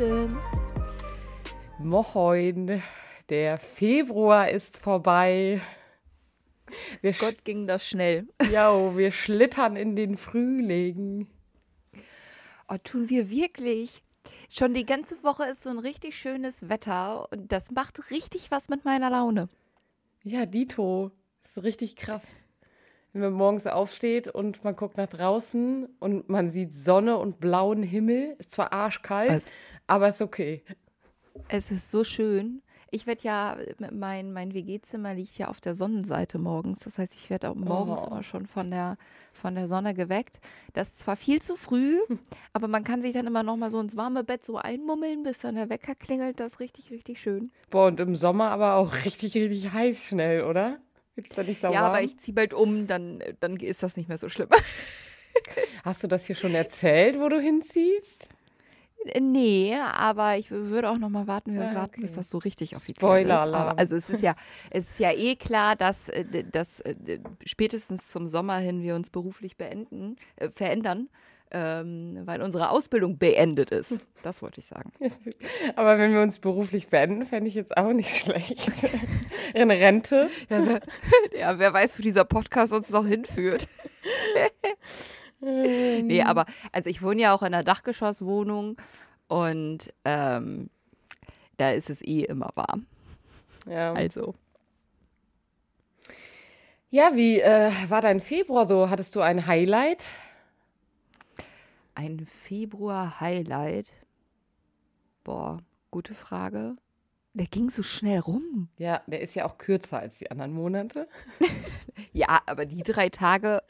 Willen. 0.00 0.34
Moin, 1.78 2.82
der 3.28 3.58
Februar 3.58 4.48
ist 4.48 4.78
vorbei. 4.78 5.60
Wir 7.02 7.12
Gott 7.12 7.44
ging 7.44 7.66
das 7.66 7.86
schnell. 7.86 8.26
Ja, 8.50 8.96
wir 8.96 9.12
schlittern 9.12 9.76
in 9.76 9.96
den 9.96 10.16
Frühling. 10.16 11.26
Oh, 12.68 12.78
tun 12.82 13.10
wir 13.10 13.28
wirklich. 13.30 14.02
Schon 14.48 14.72
die 14.72 14.86
ganze 14.86 15.22
Woche 15.22 15.44
ist 15.44 15.64
so 15.64 15.68
ein 15.68 15.78
richtig 15.78 16.16
schönes 16.16 16.70
Wetter 16.70 17.30
und 17.30 17.52
das 17.52 17.70
macht 17.70 18.10
richtig 18.10 18.50
was 18.50 18.70
mit 18.70 18.86
meiner 18.86 19.10
Laune. 19.10 19.50
Ja, 20.22 20.46
Dito. 20.46 21.10
Ist 21.44 21.62
richtig 21.62 21.96
krass. 21.96 22.26
Wenn 23.12 23.22
man 23.22 23.32
morgens 23.32 23.66
aufsteht 23.66 24.28
und 24.28 24.62
man 24.62 24.76
guckt 24.76 24.96
nach 24.96 25.08
draußen 25.08 25.88
und 25.98 26.28
man 26.28 26.52
sieht 26.52 26.72
Sonne 26.72 27.18
und 27.18 27.40
blauen 27.40 27.82
Himmel. 27.82 28.36
Ist 28.38 28.52
zwar 28.52 28.72
arschkalt, 28.72 29.30
also, 29.30 29.48
aber 29.90 30.08
ist 30.08 30.22
okay. 30.22 30.62
Es 31.48 31.70
ist 31.70 31.90
so 31.90 32.04
schön. 32.04 32.62
Ich 32.92 33.06
werde 33.06 33.22
ja, 33.22 33.56
mein, 33.92 34.32
mein 34.32 34.52
WG-Zimmer 34.52 35.14
liegt 35.14 35.38
ja 35.38 35.48
auf 35.48 35.60
der 35.60 35.74
Sonnenseite 35.74 36.38
morgens. 36.38 36.80
Das 36.80 36.98
heißt, 36.98 37.14
ich 37.14 37.30
werde 37.30 37.50
auch 37.50 37.54
morgens 37.54 38.00
oh. 38.02 38.06
immer 38.06 38.22
schon 38.24 38.46
von 38.46 38.70
der, 38.70 38.98
von 39.32 39.54
der 39.54 39.68
Sonne 39.68 39.94
geweckt. 39.94 40.40
Das 40.72 40.88
ist 40.88 40.98
zwar 41.00 41.14
viel 41.14 41.40
zu 41.40 41.56
früh, 41.56 41.98
aber 42.52 42.66
man 42.66 42.82
kann 42.82 43.00
sich 43.00 43.14
dann 43.14 43.28
immer 43.28 43.44
noch 43.44 43.56
mal 43.56 43.70
so 43.70 43.78
ins 43.80 43.96
warme 43.96 44.24
Bett 44.24 44.44
so 44.44 44.56
einmummeln, 44.56 45.22
bis 45.22 45.38
dann 45.38 45.54
der 45.54 45.70
Wecker 45.70 45.94
klingelt. 45.94 46.40
Das 46.40 46.54
ist 46.54 46.60
richtig, 46.60 46.90
richtig 46.90 47.20
schön. 47.20 47.52
Boah, 47.70 47.86
und 47.86 48.00
im 48.00 48.16
Sommer 48.16 48.50
aber 48.50 48.74
auch 48.74 48.92
richtig, 49.04 49.36
richtig 49.36 49.72
heiß 49.72 50.06
schnell, 50.06 50.42
oder? 50.44 50.78
Gibt's 51.14 51.36
da 51.36 51.44
nicht 51.44 51.60
so 51.60 51.68
Ja, 51.68 51.82
warm? 51.82 51.84
aber 51.86 52.02
ich 52.02 52.18
ziehe 52.18 52.34
bald 52.34 52.54
um, 52.54 52.88
dann, 52.88 53.22
dann 53.38 53.56
ist 53.56 53.82
das 53.82 53.96
nicht 53.96 54.08
mehr 54.08 54.18
so 54.18 54.28
schlimm. 54.28 54.48
Hast 55.84 56.02
du 56.02 56.08
das 56.08 56.26
hier 56.26 56.36
schon 56.36 56.54
erzählt, 56.54 57.20
wo 57.20 57.28
du 57.28 57.40
hinziehst? 57.40 58.28
Nee, 59.18 59.76
aber 59.76 60.36
ich 60.36 60.50
würde 60.50 60.90
auch 60.90 60.98
noch 60.98 61.08
mal 61.08 61.26
warten, 61.26 61.54
wir 61.54 61.64
ja, 61.64 61.74
warten, 61.74 61.94
okay. 61.94 62.02
bis 62.02 62.14
das 62.14 62.28
so 62.28 62.38
richtig 62.38 62.76
offiziell 62.76 62.96
Spoiler 62.96 63.46
ist. 63.46 63.54
Aber, 63.54 63.78
also 63.78 63.96
es 63.96 64.10
ist 64.10 64.22
ja, 64.22 64.34
es 64.70 64.90
ist 64.90 65.00
ja 65.00 65.12
eh 65.12 65.36
klar, 65.36 65.74
dass, 65.74 66.10
äh, 66.10 66.44
dass 66.44 66.80
äh, 66.80 66.94
spätestens 67.44 68.08
zum 68.08 68.26
Sommer 68.26 68.58
hin 68.58 68.82
wir 68.82 68.94
uns 68.94 69.10
beruflich 69.10 69.56
beenden, 69.56 70.16
äh, 70.36 70.50
verändern. 70.50 71.08
Ähm, 71.52 72.20
weil 72.26 72.42
unsere 72.42 72.70
Ausbildung 72.70 73.18
beendet 73.18 73.72
ist. 73.72 73.98
Das 74.22 74.42
wollte 74.42 74.60
ich 74.60 74.66
sagen. 74.66 74.92
Aber 75.76 75.98
wenn 75.98 76.12
wir 76.12 76.20
uns 76.20 76.38
beruflich 76.38 76.88
beenden, 76.88 77.24
fände 77.24 77.48
ich 77.48 77.54
jetzt 77.54 77.76
auch 77.76 77.92
nicht 77.92 78.14
schlecht. 78.14 78.70
In 79.54 79.70
Rente. 79.70 80.28
Ja 80.50 80.64
wer, 80.66 80.80
ja, 81.36 81.58
wer 81.58 81.72
weiß, 81.72 81.98
wo 81.98 82.02
dieser 82.02 82.24
Podcast 82.24 82.72
uns 82.74 82.90
noch 82.90 83.06
hinführt. 83.06 83.66
Nee, 85.40 86.22
aber 86.22 86.46
also 86.72 86.90
ich 86.90 87.02
wohne 87.02 87.22
ja 87.22 87.34
auch 87.34 87.42
in 87.42 87.48
einer 87.48 87.64
Dachgeschosswohnung 87.64 88.76
und 89.28 89.92
ähm, 90.04 90.70
da 91.56 91.70
ist 91.70 91.90
es 91.90 92.02
eh 92.02 92.20
immer 92.22 92.50
warm. 92.54 92.86
Ja. 93.66 93.92
Also. 93.92 94.34
Ja, 96.90 97.12
wie 97.14 97.40
äh, 97.40 97.70
war 97.88 98.02
dein 98.02 98.20
Februar 98.20 98.66
so? 98.66 98.90
Hattest 98.90 99.14
du 99.14 99.20
ein 99.20 99.46
Highlight? 99.46 100.04
Ein 101.94 102.26
Februar-Highlight? 102.26 103.92
Boah, 105.22 105.58
gute 105.90 106.14
Frage. 106.14 106.76
Der 107.34 107.46
ging 107.46 107.70
so 107.70 107.84
schnell 107.84 108.18
rum. 108.18 108.68
Ja, 108.76 109.02
der 109.06 109.20
ist 109.20 109.34
ja 109.34 109.44
auch 109.44 109.56
kürzer 109.56 110.00
als 110.00 110.18
die 110.18 110.30
anderen 110.30 110.52
Monate. 110.52 111.08
ja, 112.12 112.40
aber 112.46 112.66
die 112.66 112.82
drei 112.82 113.08
Tage 113.08 113.62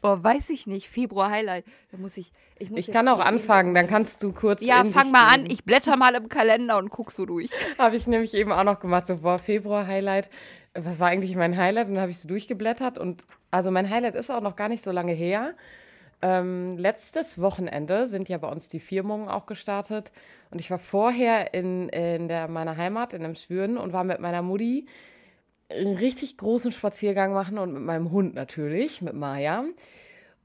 Boah, 0.00 0.22
weiß 0.22 0.50
ich 0.50 0.66
nicht. 0.66 0.88
Februar 0.88 1.30
Highlight. 1.30 1.64
Da 1.90 1.98
muss 1.98 2.16
ich. 2.16 2.32
Ich, 2.58 2.70
muss 2.70 2.80
ich 2.80 2.92
kann 2.92 3.08
auch 3.08 3.18
anfangen, 3.18 3.74
dann 3.74 3.88
kannst 3.88 4.22
du 4.22 4.32
kurz. 4.32 4.62
Ja, 4.62 4.84
fang 4.84 5.10
mal 5.10 5.26
an. 5.28 5.46
Ich 5.50 5.64
blätter 5.64 5.96
mal 5.96 6.14
im 6.14 6.28
Kalender 6.28 6.78
und 6.78 6.90
guck 6.90 7.10
so 7.10 7.26
durch. 7.26 7.50
habe 7.78 7.96
ich 7.96 8.06
nämlich 8.06 8.34
eben 8.34 8.52
auch 8.52 8.64
noch 8.64 8.80
gemacht. 8.80 9.08
So, 9.08 9.18
boah, 9.18 9.38
Februar 9.38 9.86
Highlight. 9.86 10.30
Was 10.74 10.98
war 11.00 11.08
eigentlich 11.08 11.34
mein 11.36 11.56
Highlight? 11.56 11.88
Und 11.88 11.94
dann 11.94 12.02
habe 12.02 12.10
ich 12.10 12.18
so 12.18 12.28
durchgeblättert. 12.28 12.98
Und 12.98 13.24
also 13.50 13.70
mein 13.70 13.90
Highlight 13.90 14.14
ist 14.14 14.30
auch 14.30 14.40
noch 14.40 14.56
gar 14.56 14.68
nicht 14.68 14.84
so 14.84 14.90
lange 14.90 15.12
her. 15.12 15.54
Ähm, 16.22 16.78
letztes 16.78 17.40
Wochenende 17.40 18.06
sind 18.06 18.28
ja 18.28 18.38
bei 18.38 18.48
uns 18.48 18.68
die 18.68 18.80
Firmungen 18.80 19.28
auch 19.28 19.46
gestartet. 19.46 20.12
Und 20.50 20.60
ich 20.60 20.70
war 20.70 20.78
vorher 20.78 21.52
in, 21.52 21.88
in 21.88 22.28
der, 22.28 22.46
meiner 22.46 22.76
Heimat, 22.76 23.12
in 23.12 23.24
einem 23.24 23.34
Schwüren, 23.34 23.76
und 23.76 23.92
war 23.92 24.04
mit 24.04 24.20
meiner 24.20 24.42
Mutti 24.42 24.86
einen 25.72 25.96
richtig 25.96 26.36
großen 26.36 26.72
Spaziergang 26.72 27.32
machen 27.32 27.58
und 27.58 27.72
mit 27.72 27.82
meinem 27.82 28.10
Hund 28.10 28.34
natürlich, 28.34 29.02
mit 29.02 29.14
Maya. 29.14 29.64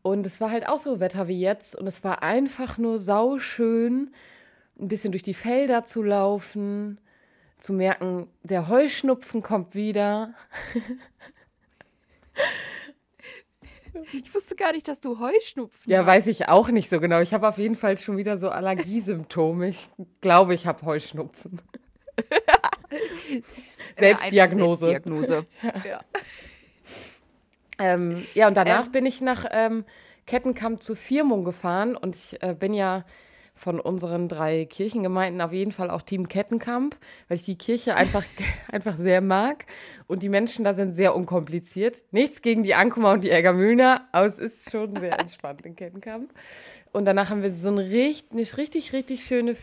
Und 0.01 0.25
es 0.25 0.39
war 0.39 0.51
halt 0.51 0.67
auch 0.69 0.79
so 0.79 0.99
Wetter 0.99 1.27
wie 1.27 1.39
jetzt 1.39 1.75
und 1.75 1.88
es 1.88 2.03
war 2.03 2.23
einfach 2.23 2.77
nur 2.77 2.97
sauschön, 2.99 4.11
ein 4.79 4.87
bisschen 4.87 5.11
durch 5.11 5.23
die 5.23 5.33
Felder 5.33 5.85
zu 5.85 6.03
laufen, 6.03 6.99
zu 7.59 7.73
merken, 7.73 8.27
der 8.43 8.67
Heuschnupfen 8.69 9.41
kommt 9.41 9.73
wieder. 9.75 10.33
Ich 14.13 14.33
wusste 14.33 14.55
gar 14.55 14.71
nicht, 14.73 14.87
dass 14.87 15.01
du 15.01 15.19
Heuschnupfen 15.19 15.91
Ja, 15.91 15.99
hast. 15.99 16.05
weiß 16.07 16.27
ich 16.27 16.47
auch 16.47 16.69
nicht 16.69 16.89
so 16.89 16.99
genau. 16.99 17.19
Ich 17.19 17.33
habe 17.33 17.47
auf 17.47 17.57
jeden 17.57 17.75
Fall 17.75 17.97
schon 17.97 18.16
wieder 18.17 18.37
so 18.37 18.49
Allergiesymptome. 18.49 19.69
Ich 19.69 19.89
glaube, 20.21 20.53
ich 20.53 20.67
habe 20.67 20.85
Heuschnupfen. 20.85 21.61
Selbstdiagnose. 23.97 24.85
Selbstdiagnose. 24.85 25.46
ja. 25.85 26.02
Ähm, 27.80 28.25
ja, 28.34 28.47
und 28.47 28.56
danach 28.56 28.88
ähm, 28.88 28.91
bin 28.91 29.06
ich 29.06 29.22
nach 29.22 29.46
ähm, 29.52 29.85
Kettenkamp 30.25 30.81
zur 30.81 30.96
Firmung 30.96 31.44
gefahren 31.44 31.96
und 31.96 32.16
ich 32.16 32.41
äh, 32.41 32.53
bin 32.53 32.74
ja 32.74 33.06
von 33.58 33.80
unseren 33.80 34.28
drei 34.28 34.66
Kirchengemeinden 34.66 35.41
auf 35.41 35.52
jeden 35.52 35.72
Fall 35.72 35.90
auch 35.90 36.03
Team 36.03 36.28
Kettenkamp, 36.28 36.96
weil 37.28 37.38
ich 37.38 37.46
die 37.46 37.58
Kirche 37.58 37.96
einfach, 37.96 38.24
einfach 38.72 38.96
sehr 38.96 39.22
mag 39.22 39.66
und 40.06 40.24
die 40.24 40.29
Menschen 40.29 40.64
da 40.64 40.74
sind 40.74 40.96
sehr 40.96 41.16
unkompliziert. 41.16 42.03
Nichts 42.12 42.41
gegen 42.41 42.64
die 42.64 42.75
Ankummer 42.75 43.12
und 43.12 43.24
die 43.24 43.29
Ärgermühner, 43.29 44.08
aber 44.12 44.28
es 44.28 44.38
ist 44.38 44.72
schon 44.72 44.96
sehr 44.96 45.19
entspannt 45.19 45.62
in 45.64 45.75
Kettenkamp. 45.75 46.31
Und 46.91 47.06
danach 47.06 47.29
haben 47.29 47.44
wir 47.44 47.53
so 47.53 47.68
eine 47.68 47.81
richtig, 47.81 48.58
richtig, 48.58 48.94
richtig 48.94 49.25
schöne 49.25 49.56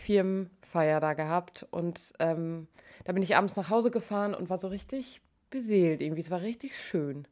Firmenfeier 0.75 1.01
da 1.01 1.15
gehabt 1.15 1.67
und 1.71 2.13
ähm, 2.19 2.67
da 3.05 3.13
bin 3.13 3.23
ich 3.23 3.37
abends 3.37 3.57
nach 3.57 3.71
Hause 3.71 3.91
gefahren 3.91 4.35
und 4.35 4.51
war 4.51 4.59
so 4.59 4.69
richtig 4.69 5.21
beseelt 5.51 6.03
irgendwie. 6.03 6.21
Es 6.21 6.31
war 6.31 6.41
richtig 6.41 6.79
schön. 6.79 7.29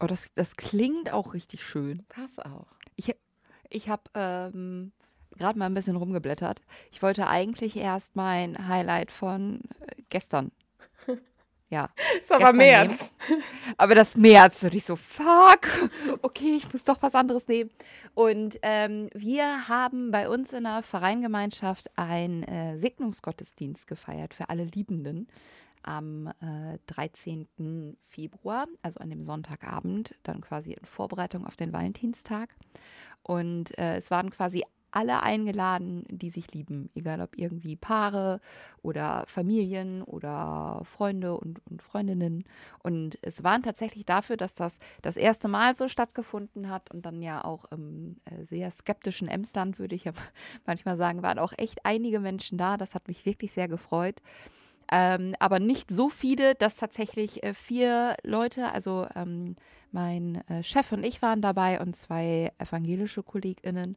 Oh, 0.00 0.06
das, 0.06 0.32
das 0.34 0.56
klingt 0.56 1.12
auch 1.12 1.34
richtig 1.34 1.64
schön. 1.64 2.04
Pass 2.08 2.38
auch. 2.38 2.66
Ich, 2.96 3.14
ich 3.68 3.88
habe 3.88 4.02
ähm, 4.14 4.92
gerade 5.36 5.58
mal 5.58 5.66
ein 5.66 5.74
bisschen 5.74 5.96
rumgeblättert. 5.96 6.62
Ich 6.90 7.02
wollte 7.02 7.28
eigentlich 7.28 7.76
erst 7.76 8.16
mein 8.16 8.66
Highlight 8.66 9.12
von 9.12 9.60
äh, 9.86 10.02
gestern 10.08 10.50
ja. 11.70 11.88
Ist 12.20 12.32
aber 12.32 12.52
März. 12.52 13.12
Nehmen. 13.28 13.42
Aber 13.78 13.94
das 13.94 14.16
März. 14.16 14.62
Und 14.64 14.74
ich 14.74 14.84
so, 14.84 14.96
fuck, 14.96 15.68
okay, 16.22 16.56
ich 16.56 16.72
muss 16.72 16.84
doch 16.84 17.00
was 17.00 17.14
anderes 17.14 17.48
nehmen. 17.48 17.70
Und 18.14 18.58
ähm, 18.62 19.08
wir 19.14 19.68
haben 19.68 20.10
bei 20.10 20.28
uns 20.28 20.52
in 20.52 20.64
der 20.64 20.82
Vereingemeinschaft 20.82 21.96
einen 21.96 22.42
äh, 22.42 22.76
Segnungsgottesdienst 22.76 23.86
gefeiert 23.86 24.34
für 24.34 24.48
alle 24.50 24.64
Liebenden 24.64 25.28
am 25.82 26.26
äh, 26.26 26.78
13. 26.88 27.96
Februar, 28.02 28.66
also 28.82 29.00
an 29.00 29.08
dem 29.08 29.22
Sonntagabend, 29.22 30.14
dann 30.24 30.42
quasi 30.42 30.72
in 30.72 30.84
Vorbereitung 30.84 31.46
auf 31.46 31.56
den 31.56 31.72
Valentinstag. 31.72 32.54
Und 33.22 33.78
äh, 33.78 33.96
es 33.96 34.10
waren 34.10 34.30
quasi 34.30 34.64
alle 34.92 35.22
eingeladen, 35.22 36.04
die 36.08 36.30
sich 36.30 36.52
lieben, 36.52 36.90
egal 36.94 37.20
ob 37.20 37.36
irgendwie 37.38 37.76
Paare 37.76 38.40
oder 38.82 39.24
Familien 39.26 40.02
oder 40.02 40.82
Freunde 40.84 41.36
und, 41.36 41.60
und 41.70 41.82
Freundinnen. 41.82 42.44
Und 42.82 43.18
es 43.22 43.42
waren 43.44 43.62
tatsächlich 43.62 44.04
dafür, 44.04 44.36
dass 44.36 44.54
das 44.54 44.78
das 45.02 45.16
erste 45.16 45.48
Mal 45.48 45.74
so 45.76 45.88
stattgefunden 45.88 46.68
hat 46.68 46.90
und 46.90 47.06
dann 47.06 47.22
ja 47.22 47.44
auch 47.44 47.70
im 47.72 48.16
äh, 48.24 48.44
sehr 48.44 48.70
skeptischen 48.70 49.28
Emsland, 49.28 49.78
würde 49.78 49.94
ich 49.94 50.04
ja 50.04 50.12
manchmal 50.66 50.96
sagen, 50.96 51.22
waren 51.22 51.38
auch 51.38 51.52
echt 51.56 51.84
einige 51.84 52.20
Menschen 52.20 52.58
da. 52.58 52.76
Das 52.76 52.94
hat 52.94 53.08
mich 53.08 53.26
wirklich 53.26 53.52
sehr 53.52 53.68
gefreut. 53.68 54.22
Ähm, 54.92 55.36
aber 55.38 55.60
nicht 55.60 55.90
so 55.90 56.08
viele, 56.08 56.56
dass 56.56 56.76
tatsächlich 56.76 57.44
äh, 57.44 57.54
vier 57.54 58.16
Leute, 58.24 58.72
also 58.72 59.06
ähm, 59.14 59.54
mein 59.92 60.42
äh, 60.48 60.64
Chef 60.64 60.90
und 60.90 61.04
ich 61.04 61.22
waren 61.22 61.40
dabei 61.40 61.80
und 61.80 61.94
zwei 61.96 62.52
evangelische 62.58 63.22
KollegInnen. 63.22 63.96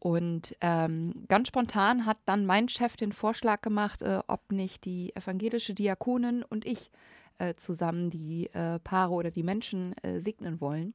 Und 0.00 0.56
ähm, 0.60 1.24
ganz 1.28 1.48
spontan 1.48 2.06
hat 2.06 2.18
dann 2.24 2.46
mein 2.46 2.68
Chef 2.68 2.96
den 2.96 3.12
Vorschlag 3.12 3.62
gemacht, 3.62 4.02
äh, 4.02 4.20
ob 4.26 4.52
nicht 4.52 4.84
die 4.84 5.14
evangelische 5.16 5.74
Diakonin 5.74 6.44
und 6.44 6.64
ich 6.64 6.90
äh, 7.38 7.54
zusammen 7.54 8.10
die 8.10 8.48
äh, 8.52 8.78
Paare 8.78 9.12
oder 9.12 9.30
die 9.30 9.42
Menschen 9.42 9.94
äh, 10.02 10.20
segnen 10.20 10.60
wollen. 10.60 10.94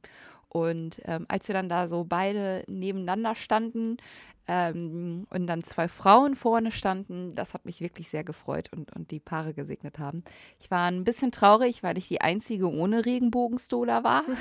Und 0.50 1.02
ähm, 1.06 1.26
als 1.30 1.48
wir 1.48 1.54
dann 1.54 1.68
da 1.68 1.88
so 1.88 2.04
beide 2.04 2.64
nebeneinander 2.68 3.34
standen 3.34 3.98
ähm, 4.48 5.26
und 5.32 5.48
dann 5.48 5.64
zwei 5.64 5.88
Frauen 5.88 6.36
vorne 6.36 6.72
standen, 6.72 7.34
das 7.34 7.56
hat 7.56 7.66
mich 7.66 7.82
wirklich 7.82 8.10
sehr 8.10 8.24
gefreut 8.24 8.70
und, 8.72 8.96
und 8.96 9.10
die 9.10 9.20
Paare 9.20 9.54
gesegnet 9.54 9.98
haben. 9.98 10.24
Ich 10.60 10.70
war 10.70 10.86
ein 10.86 11.04
bisschen 11.04 11.32
traurig, 11.32 11.82
weil 11.82 11.98
ich 11.98 12.08
die 12.08 12.22
einzige 12.22 12.72
ohne 12.72 13.06
Regenbogenstola 13.06 14.04
war. 14.04 14.24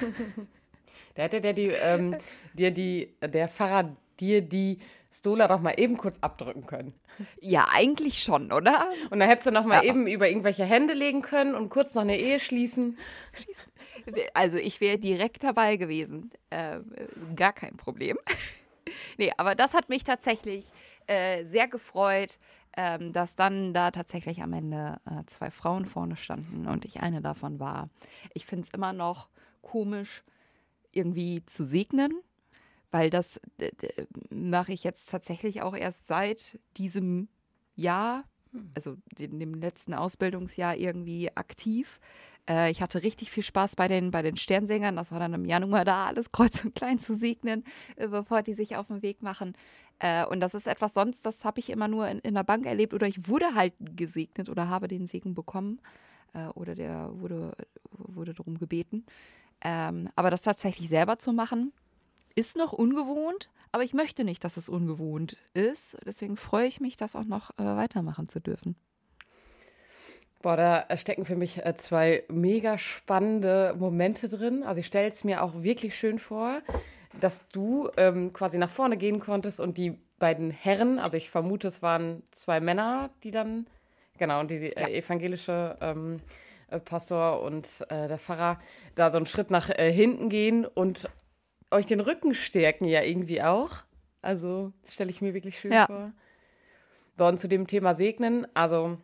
Da 1.14 1.24
hätte 1.24 1.40
der 1.42 1.52
die, 1.52 1.68
ähm, 1.68 2.16
dir 2.54 2.70
die, 2.70 3.14
der 3.20 3.48
Pfarrer 3.48 3.96
dir 4.20 4.42
die 4.42 4.78
Stola 5.12 5.48
doch 5.48 5.60
mal 5.60 5.74
eben 5.78 5.96
kurz 5.96 6.18
abdrücken 6.20 6.66
können. 6.66 6.94
Ja, 7.40 7.66
eigentlich 7.70 8.22
schon, 8.22 8.52
oder? 8.52 8.88
Und 9.10 9.20
dann 9.20 9.28
hättest 9.28 9.46
du 9.46 9.50
noch 9.50 9.64
mal 9.64 9.84
ja. 9.84 9.90
eben 9.90 10.06
über 10.06 10.28
irgendwelche 10.28 10.64
Hände 10.64 10.94
legen 10.94 11.22
können 11.22 11.54
und 11.54 11.68
kurz 11.68 11.94
noch 11.94 12.02
eine 12.02 12.18
Ehe 12.18 12.40
schließen. 12.40 12.98
Also 14.34 14.56
ich 14.56 14.80
wäre 14.80 14.98
direkt 14.98 15.44
dabei 15.44 15.76
gewesen. 15.76 16.32
Äh, 16.50 16.80
gar 17.36 17.52
kein 17.52 17.76
Problem. 17.76 18.18
nee, 19.18 19.30
aber 19.36 19.54
das 19.54 19.74
hat 19.74 19.90
mich 19.90 20.02
tatsächlich 20.02 20.64
äh, 21.06 21.44
sehr 21.44 21.68
gefreut, 21.68 22.38
ähm, 22.76 23.12
dass 23.12 23.36
dann 23.36 23.74
da 23.74 23.90
tatsächlich 23.90 24.42
am 24.42 24.54
Ende 24.54 24.98
äh, 25.04 25.24
zwei 25.26 25.50
Frauen 25.50 25.86
vorne 25.86 26.16
standen 26.16 26.66
und 26.66 26.84
ich 26.84 27.00
eine 27.00 27.20
davon 27.20 27.60
war. 27.60 27.90
Ich 28.34 28.46
finde 28.46 28.64
es 28.66 28.74
immer 28.74 28.92
noch 28.92 29.28
komisch, 29.60 30.24
irgendwie 30.90 31.44
zu 31.46 31.64
segnen, 31.64 32.12
weil 32.92 33.10
das 33.10 33.40
mache 34.30 34.72
ich 34.72 34.84
jetzt 34.84 35.10
tatsächlich 35.10 35.62
auch 35.62 35.74
erst 35.74 36.06
seit 36.06 36.60
diesem 36.76 37.28
Jahr, 37.74 38.24
hm. 38.52 38.70
also 38.74 38.96
dem, 39.18 39.40
dem 39.40 39.54
letzten 39.54 39.94
Ausbildungsjahr 39.94 40.76
irgendwie 40.76 41.34
aktiv. 41.34 41.98
Äh, 42.48 42.70
ich 42.70 42.82
hatte 42.82 43.02
richtig 43.02 43.30
viel 43.30 43.42
Spaß 43.42 43.76
bei 43.76 43.88
den, 43.88 44.10
bei 44.10 44.22
den 44.22 44.36
Sternsängern. 44.36 44.94
Das 44.94 45.10
war 45.10 45.18
dann 45.18 45.32
im 45.32 45.46
Januar 45.46 45.84
da, 45.84 46.06
alles 46.06 46.32
kreuz 46.32 46.64
und 46.64 46.74
klein 46.74 46.98
zu 46.98 47.14
segnen, 47.14 47.64
äh, 47.96 48.08
bevor 48.08 48.42
die 48.42 48.52
sich 48.52 48.76
auf 48.76 48.88
den 48.88 49.02
Weg 49.02 49.22
machen. 49.22 49.54
Äh, 49.98 50.26
und 50.26 50.40
das 50.40 50.54
ist 50.54 50.66
etwas 50.66 50.94
sonst, 50.94 51.24
das 51.24 51.44
habe 51.44 51.60
ich 51.60 51.70
immer 51.70 51.88
nur 51.88 52.08
in, 52.08 52.18
in 52.20 52.34
der 52.34 52.44
Bank 52.44 52.66
erlebt 52.66 52.92
oder 52.94 53.06
ich 53.06 53.26
wurde 53.26 53.54
halt 53.54 53.72
gesegnet 53.96 54.48
oder 54.48 54.68
habe 54.68 54.86
den 54.86 55.06
Segen 55.06 55.34
bekommen 55.34 55.80
äh, 56.34 56.46
oder 56.48 56.74
der 56.74 57.10
wurde, 57.12 57.52
wurde 57.90 58.34
darum 58.34 58.58
gebeten. 58.58 59.06
Ähm, 59.64 60.10
aber 60.16 60.30
das 60.30 60.42
tatsächlich 60.42 60.88
selber 60.88 61.18
zu 61.18 61.32
machen, 61.32 61.72
ist 62.34 62.56
noch 62.56 62.72
ungewohnt, 62.72 63.50
aber 63.72 63.84
ich 63.84 63.94
möchte 63.94 64.24
nicht, 64.24 64.44
dass 64.44 64.56
es 64.56 64.68
ungewohnt 64.68 65.36
ist. 65.54 65.96
Deswegen 66.04 66.36
freue 66.36 66.66
ich 66.66 66.80
mich, 66.80 66.96
das 66.96 67.16
auch 67.16 67.24
noch 67.24 67.50
äh, 67.58 67.64
weitermachen 67.64 68.28
zu 68.28 68.40
dürfen. 68.40 68.76
Boah, 70.42 70.56
da 70.56 70.96
stecken 70.96 71.24
für 71.24 71.36
mich 71.36 71.64
äh, 71.64 71.74
zwei 71.76 72.24
mega 72.28 72.76
spannende 72.76 73.74
Momente 73.78 74.28
drin. 74.28 74.64
Also 74.64 74.80
ich 74.80 74.86
stelle 74.86 75.08
es 75.08 75.22
mir 75.22 75.42
auch 75.42 75.62
wirklich 75.62 75.96
schön 75.96 76.18
vor, 76.18 76.60
dass 77.20 77.46
du 77.48 77.88
ähm, 77.96 78.32
quasi 78.32 78.58
nach 78.58 78.70
vorne 78.70 78.96
gehen 78.96 79.20
konntest 79.20 79.60
und 79.60 79.78
die 79.78 79.98
beiden 80.18 80.50
Herren, 80.50 80.98
also 80.98 81.16
ich 81.16 81.30
vermute, 81.30 81.68
es 81.68 81.82
waren 81.82 82.22
zwei 82.32 82.60
Männer, 82.60 83.10
die 83.22 83.30
dann, 83.30 83.66
genau, 84.18 84.40
und 84.40 84.50
die, 84.50 84.58
die 84.60 84.76
äh, 84.76 84.98
evangelische 84.98 85.76
ähm, 85.80 86.20
äh, 86.68 86.80
Pastor 86.80 87.42
und 87.42 87.66
äh, 87.88 88.08
der 88.08 88.18
Pfarrer 88.18 88.58
da 88.94 89.10
so 89.10 89.18
einen 89.18 89.26
Schritt 89.26 89.50
nach 89.50 89.68
äh, 89.70 89.92
hinten 89.92 90.28
gehen 90.28 90.64
und 90.64 91.08
euch 91.72 91.86
den 91.86 92.00
Rücken 92.00 92.34
stärken 92.34 92.84
ja 92.84 93.02
irgendwie 93.02 93.42
auch. 93.42 93.70
Also 94.20 94.72
stelle 94.86 95.10
ich 95.10 95.20
mir 95.20 95.34
wirklich 95.34 95.58
schön 95.58 95.72
ja. 95.72 95.86
vor. 95.86 96.12
Und 97.28 97.38
zu 97.38 97.48
dem 97.48 97.66
Thema 97.66 97.94
Segnen, 97.94 98.46
also 98.54 98.98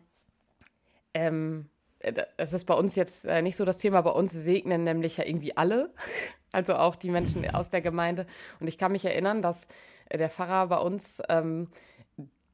ähm, 1.13 1.69
äh, 1.99 2.13
es 2.37 2.53
ist 2.53 2.65
bei 2.65 2.73
uns 2.73 2.95
jetzt 2.95 3.25
äh, 3.25 3.41
nicht 3.41 3.55
so 3.55 3.65
das 3.65 3.77
Thema, 3.77 4.01
bei 4.01 4.11
uns 4.11 4.31
segnen 4.31 4.83
nämlich 4.83 5.17
ja 5.17 5.25
irgendwie 5.25 5.55
alle, 5.55 5.93
also 6.51 6.75
auch 6.75 6.95
die 6.95 7.09
Menschen 7.09 7.49
aus 7.53 7.69
der 7.69 7.81
Gemeinde. 7.81 8.25
Und 8.59 8.67
ich 8.67 8.77
kann 8.77 8.91
mich 8.91 9.05
erinnern, 9.05 9.41
dass 9.41 9.67
äh, 10.09 10.17
der 10.17 10.29
Pfarrer 10.29 10.67
bei 10.67 10.77
uns 10.77 11.21
ähm, 11.29 11.67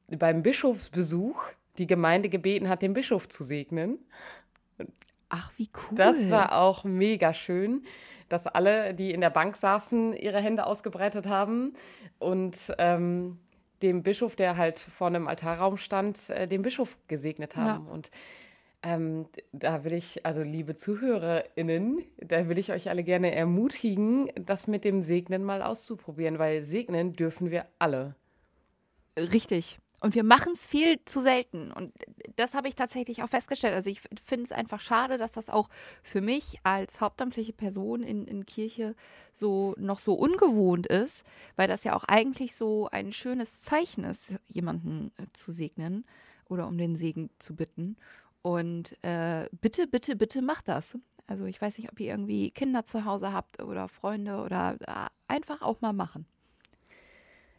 beim 0.08 0.42
Bischofsbesuch 0.42 1.42
die 1.78 1.86
Gemeinde 1.86 2.28
gebeten 2.28 2.68
hat, 2.68 2.82
den 2.82 2.94
Bischof 2.94 3.28
zu 3.28 3.44
segnen. 3.44 3.98
Ach, 5.28 5.52
wie 5.56 5.68
cool. 5.74 5.96
Das 5.96 6.30
war 6.30 6.60
auch 6.60 6.84
mega 6.84 7.34
schön, 7.34 7.84
dass 8.28 8.46
alle, 8.46 8.94
die 8.94 9.12
in 9.12 9.20
der 9.20 9.30
Bank 9.30 9.56
saßen, 9.56 10.14
ihre 10.14 10.40
Hände 10.40 10.66
ausgebreitet 10.66 11.28
haben 11.28 11.74
und 12.18 12.74
ähm, 12.78 13.38
dem 13.82 14.02
Bischof, 14.02 14.36
der 14.36 14.56
halt 14.56 14.78
vor 14.78 15.06
einem 15.08 15.28
Altarraum 15.28 15.76
stand, 15.76 16.30
äh, 16.30 16.48
den 16.48 16.62
Bischof 16.62 16.96
gesegnet 17.08 17.56
haben. 17.56 17.86
Ja. 17.86 17.92
Und 17.92 18.10
ähm, 18.82 19.26
da 19.52 19.84
will 19.84 19.92
ich, 19.92 20.24
also 20.24 20.42
liebe 20.42 20.76
ZuhörerInnen, 20.76 22.04
da 22.18 22.48
will 22.48 22.58
ich 22.58 22.72
euch 22.72 22.88
alle 22.88 23.02
gerne 23.02 23.34
ermutigen, 23.34 24.30
das 24.40 24.66
mit 24.66 24.84
dem 24.84 25.02
Segnen 25.02 25.44
mal 25.44 25.62
auszuprobieren, 25.62 26.38
weil 26.38 26.62
segnen 26.62 27.12
dürfen 27.12 27.50
wir 27.50 27.66
alle. 27.78 28.14
Richtig. 29.18 29.78
Und 30.00 30.14
wir 30.14 30.24
machen 30.24 30.52
es 30.52 30.66
viel 30.66 31.02
zu 31.06 31.20
selten. 31.20 31.72
Und 31.72 31.92
das 32.36 32.54
habe 32.54 32.68
ich 32.68 32.74
tatsächlich 32.74 33.22
auch 33.22 33.30
festgestellt. 33.30 33.74
Also 33.74 33.88
ich 33.88 34.02
finde 34.24 34.44
es 34.44 34.52
einfach 34.52 34.80
schade, 34.80 35.16
dass 35.16 35.32
das 35.32 35.48
auch 35.48 35.68
für 36.02 36.20
mich 36.20 36.58
als 36.64 37.00
hauptamtliche 37.00 37.54
Person 37.54 38.02
in, 38.02 38.26
in 38.26 38.44
Kirche 38.44 38.94
so 39.32 39.74
noch 39.78 39.98
so 39.98 40.14
ungewohnt 40.14 40.86
ist, 40.86 41.24
weil 41.56 41.66
das 41.66 41.84
ja 41.84 41.96
auch 41.96 42.04
eigentlich 42.04 42.54
so 42.54 42.88
ein 42.90 43.12
schönes 43.12 43.62
Zeichen 43.62 44.04
ist, 44.04 44.34
jemanden 44.46 45.12
äh, 45.16 45.26
zu 45.32 45.50
segnen 45.50 46.04
oder 46.48 46.66
um 46.66 46.76
den 46.76 46.96
Segen 46.96 47.30
zu 47.38 47.56
bitten. 47.56 47.96
Und 48.42 49.02
äh, 49.02 49.48
bitte, 49.60 49.86
bitte, 49.86 50.14
bitte 50.14 50.42
macht 50.42 50.68
das. 50.68 50.96
Also 51.26 51.46
ich 51.46 51.60
weiß 51.60 51.78
nicht, 51.78 51.90
ob 51.90 51.98
ihr 51.98 52.10
irgendwie 52.10 52.50
Kinder 52.50 52.84
zu 52.84 53.04
Hause 53.04 53.32
habt 53.32 53.62
oder 53.62 53.88
Freunde 53.88 54.42
oder 54.42 54.76
äh, 54.86 55.08
einfach 55.26 55.62
auch 55.62 55.80
mal 55.80 55.92
machen. 55.92 56.26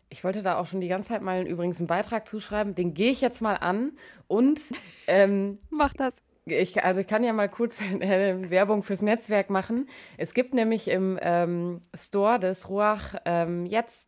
Ich 0.09 0.23
wollte 0.23 0.41
da 0.41 0.57
auch 0.57 0.67
schon 0.67 0.81
die 0.81 0.87
ganze 0.87 1.09
Zeit 1.09 1.21
mal 1.21 1.45
übrigens 1.45 1.79
einen 1.79 1.87
Beitrag 1.87 2.27
zuschreiben. 2.27 2.75
Den 2.75 2.93
gehe 2.93 3.11
ich 3.11 3.21
jetzt 3.21 3.41
mal 3.41 3.55
an 3.55 3.91
und 4.27 4.59
ähm, 5.07 5.59
mach 5.69 5.93
das. 5.93 6.15
Ich, 6.45 6.81
also 6.83 7.01
ich 7.01 7.07
kann 7.07 7.25
ja 7.25 7.33
mal 7.33 7.49
kurz 7.49 7.81
äh, 7.99 8.49
Werbung 8.49 8.83
fürs 8.83 9.01
Netzwerk 9.01 9.49
machen. 9.49 9.87
Es 10.17 10.33
gibt 10.33 10.53
nämlich 10.53 10.87
im 10.87 11.19
ähm, 11.21 11.81
Store 11.93 12.39
des 12.39 12.69
Ruach 12.69 13.15
ähm, 13.25 13.65
jetzt, 13.65 14.07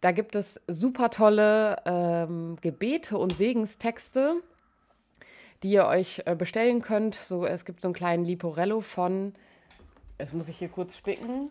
da 0.00 0.12
gibt 0.12 0.34
es 0.34 0.60
super 0.66 1.10
tolle 1.10 1.76
ähm, 1.86 2.56
Gebete 2.60 3.16
und 3.16 3.34
Segenstexte 3.34 4.42
die 5.62 5.70
ihr 5.70 5.86
euch 5.86 6.22
äh, 6.26 6.34
bestellen 6.34 6.82
könnt. 6.82 7.14
So, 7.14 7.44
es 7.44 7.64
gibt 7.64 7.80
so 7.80 7.88
einen 7.88 7.94
kleinen 7.94 8.24
Liporello 8.24 8.80
von, 8.80 9.34
jetzt 10.18 10.34
muss 10.34 10.48
ich 10.48 10.58
hier 10.58 10.68
kurz 10.68 10.96
spicken. 10.96 11.50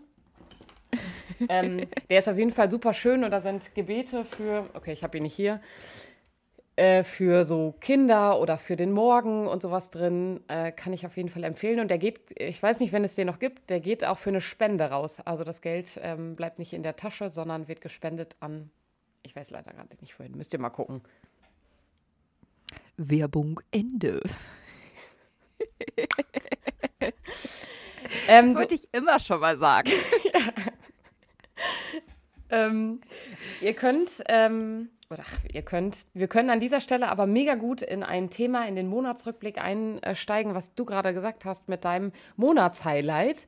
ähm, 1.49 1.87
der 2.09 2.19
ist 2.19 2.29
auf 2.29 2.37
jeden 2.37 2.51
Fall 2.51 2.71
super 2.71 2.93
schön 2.93 3.23
und 3.23 3.31
da 3.31 3.41
sind 3.41 3.75
Gebete 3.75 4.25
für, 4.25 4.65
okay, 4.73 4.93
ich 4.93 5.03
habe 5.03 5.17
ihn 5.17 5.23
nicht 5.23 5.35
hier, 5.35 5.61
äh, 6.77 7.03
für 7.03 7.43
so 7.43 7.73
Kinder 7.81 8.39
oder 8.39 8.59
für 8.59 8.75
den 8.75 8.91
Morgen 8.91 9.47
und 9.47 9.63
sowas 9.63 9.89
drin. 9.89 10.41
Äh, 10.47 10.71
kann 10.71 10.93
ich 10.93 11.07
auf 11.07 11.17
jeden 11.17 11.29
Fall 11.29 11.43
empfehlen. 11.43 11.79
Und 11.79 11.89
der 11.89 11.97
geht, 11.97 12.39
ich 12.39 12.61
weiß 12.61 12.79
nicht, 12.79 12.93
wenn 12.93 13.03
es 13.03 13.15
den 13.15 13.25
noch 13.25 13.39
gibt, 13.39 13.71
der 13.71 13.79
geht 13.79 14.05
auch 14.05 14.19
für 14.19 14.29
eine 14.29 14.41
Spende 14.41 14.91
raus. 14.91 15.17
Also 15.25 15.43
das 15.43 15.61
Geld 15.61 15.99
ähm, 16.03 16.35
bleibt 16.35 16.59
nicht 16.59 16.73
in 16.73 16.83
der 16.83 16.95
Tasche, 16.95 17.31
sondern 17.31 17.67
wird 17.67 17.81
gespendet 17.81 18.35
an, 18.41 18.69
ich 19.23 19.35
weiß 19.35 19.49
leider 19.49 19.73
gerade 19.73 19.97
nicht 20.01 20.19
wohin, 20.19 20.37
müsst 20.37 20.53
ihr 20.53 20.59
mal 20.59 20.69
gucken. 20.69 21.01
Werbung 22.97 23.59
Ende. 23.71 24.21
ähm, 28.27 28.45
das 28.45 28.55
wollte 28.55 28.75
ich 28.75 28.87
immer 28.93 29.19
schon 29.19 29.39
mal 29.39 29.57
sagen. 29.57 29.89
ja. 30.31 30.41
ähm, 32.49 33.01
ihr 33.61 33.73
könnt, 33.73 34.23
ähm, 34.29 34.89
oder 35.09 35.23
ach, 35.25 35.39
ihr 35.51 35.61
könnt, 35.61 35.97
wir 36.13 36.27
können 36.27 36.49
an 36.49 36.59
dieser 36.59 36.81
Stelle 36.81 37.09
aber 37.09 37.27
mega 37.27 37.55
gut 37.55 37.81
in 37.81 38.03
ein 38.03 38.29
Thema, 38.29 38.67
in 38.67 38.75
den 38.75 38.87
Monatsrückblick 38.87 39.57
einsteigen, 39.57 40.53
was 40.53 40.73
du 40.75 40.85
gerade 40.85 41.13
gesagt 41.13 41.45
hast 41.45 41.69
mit 41.69 41.85
deinem 41.85 42.11
Monatshighlight. 42.35 43.47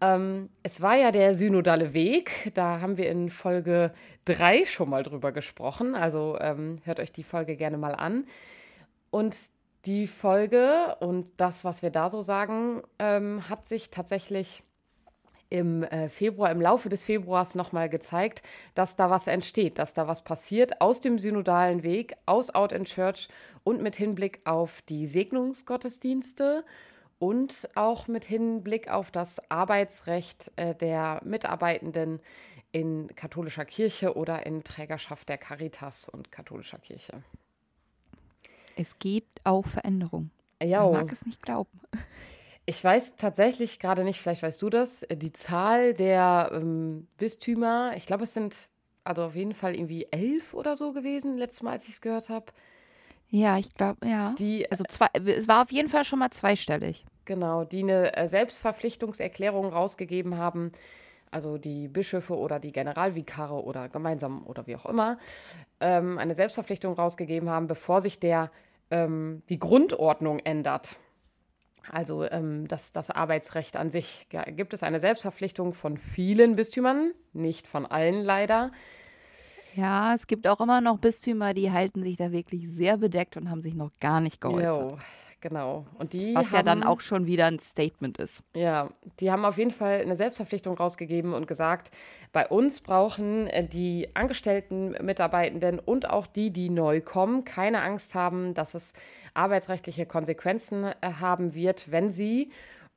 Ähm, 0.00 0.48
es 0.62 0.80
war 0.80 0.96
ja 0.96 1.10
der 1.10 1.34
synodale 1.34 1.92
Weg. 1.92 2.52
Da 2.54 2.80
haben 2.80 2.96
wir 2.96 3.10
in 3.10 3.30
Folge 3.30 3.92
3 4.24 4.64
schon 4.64 4.88
mal 4.88 5.02
drüber 5.02 5.32
gesprochen. 5.32 5.94
Also 5.94 6.38
ähm, 6.40 6.78
hört 6.84 7.00
euch 7.00 7.12
die 7.12 7.24
Folge 7.24 7.56
gerne 7.56 7.76
mal 7.76 7.94
an. 7.94 8.26
Und 9.10 9.36
die 9.84 10.06
Folge 10.06 10.96
und 11.00 11.26
das, 11.36 11.64
was 11.64 11.82
wir 11.82 11.90
da 11.90 12.10
so 12.10 12.22
sagen, 12.22 12.82
ähm, 12.98 13.48
hat 13.48 13.66
sich 13.66 13.90
tatsächlich 13.90 14.62
im 15.50 15.82
äh, 15.82 16.08
Februar, 16.08 16.50
im 16.50 16.60
Laufe 16.60 16.88
des 16.88 17.04
Februars 17.04 17.54
nochmal 17.54 17.88
gezeigt, 17.88 18.42
dass 18.74 18.96
da 18.96 19.10
was 19.10 19.26
entsteht, 19.26 19.78
dass 19.78 19.92
da 19.92 20.06
was 20.06 20.22
passiert 20.22 20.80
aus 20.80 21.00
dem 21.00 21.18
synodalen 21.18 21.82
Weg, 21.82 22.16
aus 22.24 22.54
Out 22.54 22.72
in 22.72 22.84
Church 22.84 23.28
und 23.64 23.82
mit 23.82 23.96
Hinblick 23.96 24.40
auf 24.44 24.80
die 24.82 25.06
Segnungsgottesdienste 25.06 26.64
und 27.18 27.68
auch 27.74 28.08
mit 28.08 28.24
Hinblick 28.24 28.88
auf 28.90 29.10
das 29.10 29.40
Arbeitsrecht 29.50 30.52
äh, 30.56 30.74
der 30.74 31.20
Mitarbeitenden 31.24 32.20
in 32.72 33.08
katholischer 33.16 33.64
Kirche 33.64 34.16
oder 34.16 34.46
in 34.46 34.62
Trägerschaft 34.62 35.28
der 35.28 35.38
Caritas 35.38 36.08
und 36.08 36.30
katholischer 36.30 36.78
Kirche. 36.78 37.22
Es 38.76 38.98
gibt 38.98 39.40
auch 39.44 39.66
Veränderung. 39.66 40.30
Ja. 40.62 40.84
Man 40.84 40.92
mag 40.92 41.12
es 41.12 41.26
nicht 41.26 41.42
glauben. 41.42 41.80
Ich 42.70 42.84
weiß 42.84 43.16
tatsächlich 43.16 43.80
gerade 43.80 44.04
nicht, 44.04 44.20
vielleicht 44.20 44.44
weißt 44.44 44.62
du 44.62 44.70
das, 44.70 45.04
die 45.12 45.32
Zahl 45.32 45.92
der 45.92 46.52
ähm, 46.54 47.08
Bistümer, 47.16 47.94
ich 47.96 48.06
glaube, 48.06 48.22
es 48.22 48.32
sind 48.32 48.54
also 49.02 49.24
auf 49.24 49.34
jeden 49.34 49.54
Fall 49.54 49.74
irgendwie 49.74 50.06
elf 50.12 50.54
oder 50.54 50.76
so 50.76 50.92
gewesen, 50.92 51.36
letztes 51.36 51.62
Mal, 51.62 51.72
als 51.72 51.86
ich 51.86 51.94
es 51.94 52.00
gehört 52.00 52.28
habe. 52.28 52.46
Ja, 53.28 53.58
ich 53.58 53.74
glaube, 53.74 54.06
ja. 54.06 54.36
Die, 54.38 54.70
also 54.70 54.84
zwei, 54.84 55.08
es 55.14 55.48
war 55.48 55.62
auf 55.62 55.72
jeden 55.72 55.88
Fall 55.88 56.04
schon 56.04 56.20
mal 56.20 56.30
zweistellig. 56.30 57.04
Genau, 57.24 57.64
die 57.64 57.82
eine 57.82 58.16
äh, 58.16 58.28
Selbstverpflichtungserklärung 58.28 59.72
rausgegeben 59.72 60.38
haben, 60.38 60.70
also 61.32 61.58
die 61.58 61.88
Bischöfe 61.88 62.38
oder 62.38 62.60
die 62.60 62.70
Generalvikare 62.70 63.64
oder 63.64 63.88
gemeinsam 63.88 64.46
oder 64.46 64.68
wie 64.68 64.76
auch 64.76 64.86
immer, 64.86 65.18
ähm, 65.80 66.18
eine 66.18 66.36
Selbstverpflichtung 66.36 66.94
rausgegeben 66.94 67.50
haben, 67.50 67.66
bevor 67.66 68.00
sich 68.00 68.20
der, 68.20 68.52
ähm, 68.92 69.42
die 69.48 69.58
Grundordnung 69.58 70.38
ändert. 70.38 71.00
Also 71.88 72.24
ähm, 72.24 72.66
das, 72.68 72.92
das 72.92 73.10
Arbeitsrecht 73.10 73.76
an 73.76 73.90
sich. 73.90 74.26
Ja, 74.32 74.42
gibt 74.44 74.74
es 74.74 74.82
eine 74.82 75.00
Selbstverpflichtung 75.00 75.72
von 75.72 75.96
vielen 75.96 76.56
Bistümern, 76.56 77.12
nicht 77.32 77.66
von 77.66 77.86
allen 77.86 78.22
leider. 78.22 78.72
Ja, 79.76 80.14
es 80.14 80.26
gibt 80.26 80.48
auch 80.48 80.60
immer 80.60 80.80
noch 80.80 80.98
Bistümer, 80.98 81.54
die 81.54 81.70
halten 81.70 82.02
sich 82.02 82.16
da 82.16 82.32
wirklich 82.32 82.68
sehr 82.68 82.96
bedeckt 82.96 83.36
und 83.36 83.50
haben 83.50 83.62
sich 83.62 83.74
noch 83.74 83.90
gar 84.00 84.20
nicht 84.20 84.40
geäußert. 84.40 84.92
Jo, 84.92 84.98
genau. 85.40 85.86
Und 85.98 86.12
die 86.12 86.34
Was 86.34 86.46
haben, 86.46 86.54
ja 86.54 86.62
dann 86.62 86.82
auch 86.82 87.00
schon 87.00 87.26
wieder 87.26 87.46
ein 87.46 87.58
Statement 87.58 88.18
ist. 88.18 88.42
Ja, 88.54 88.90
die 89.20 89.30
haben 89.30 89.44
auf 89.44 89.58
jeden 89.58 89.70
Fall 89.70 90.00
eine 90.00 90.16
Selbstverpflichtung 90.16 90.76
rausgegeben 90.76 91.32
und 91.32 91.46
gesagt, 91.46 91.90
bei 92.32 92.46
uns 92.46 92.80
brauchen 92.80 93.46
äh, 93.48 93.66
die 93.66 94.08
angestellten 94.14 94.96
Mitarbeitenden 95.02 95.78
und 95.78 96.08
auch 96.08 96.26
die, 96.26 96.50
die 96.50 96.70
neu 96.70 97.00
kommen, 97.00 97.44
keine 97.44 97.82
Angst 97.82 98.14
haben, 98.14 98.54
dass 98.54 98.74
es 98.74 98.92
arbeitsrechtliche 99.34 100.06
Konsequenzen 100.06 100.84
äh, 100.84 101.12
haben 101.20 101.54
wird, 101.54 101.90
wenn 101.90 102.12
sie 102.12 102.50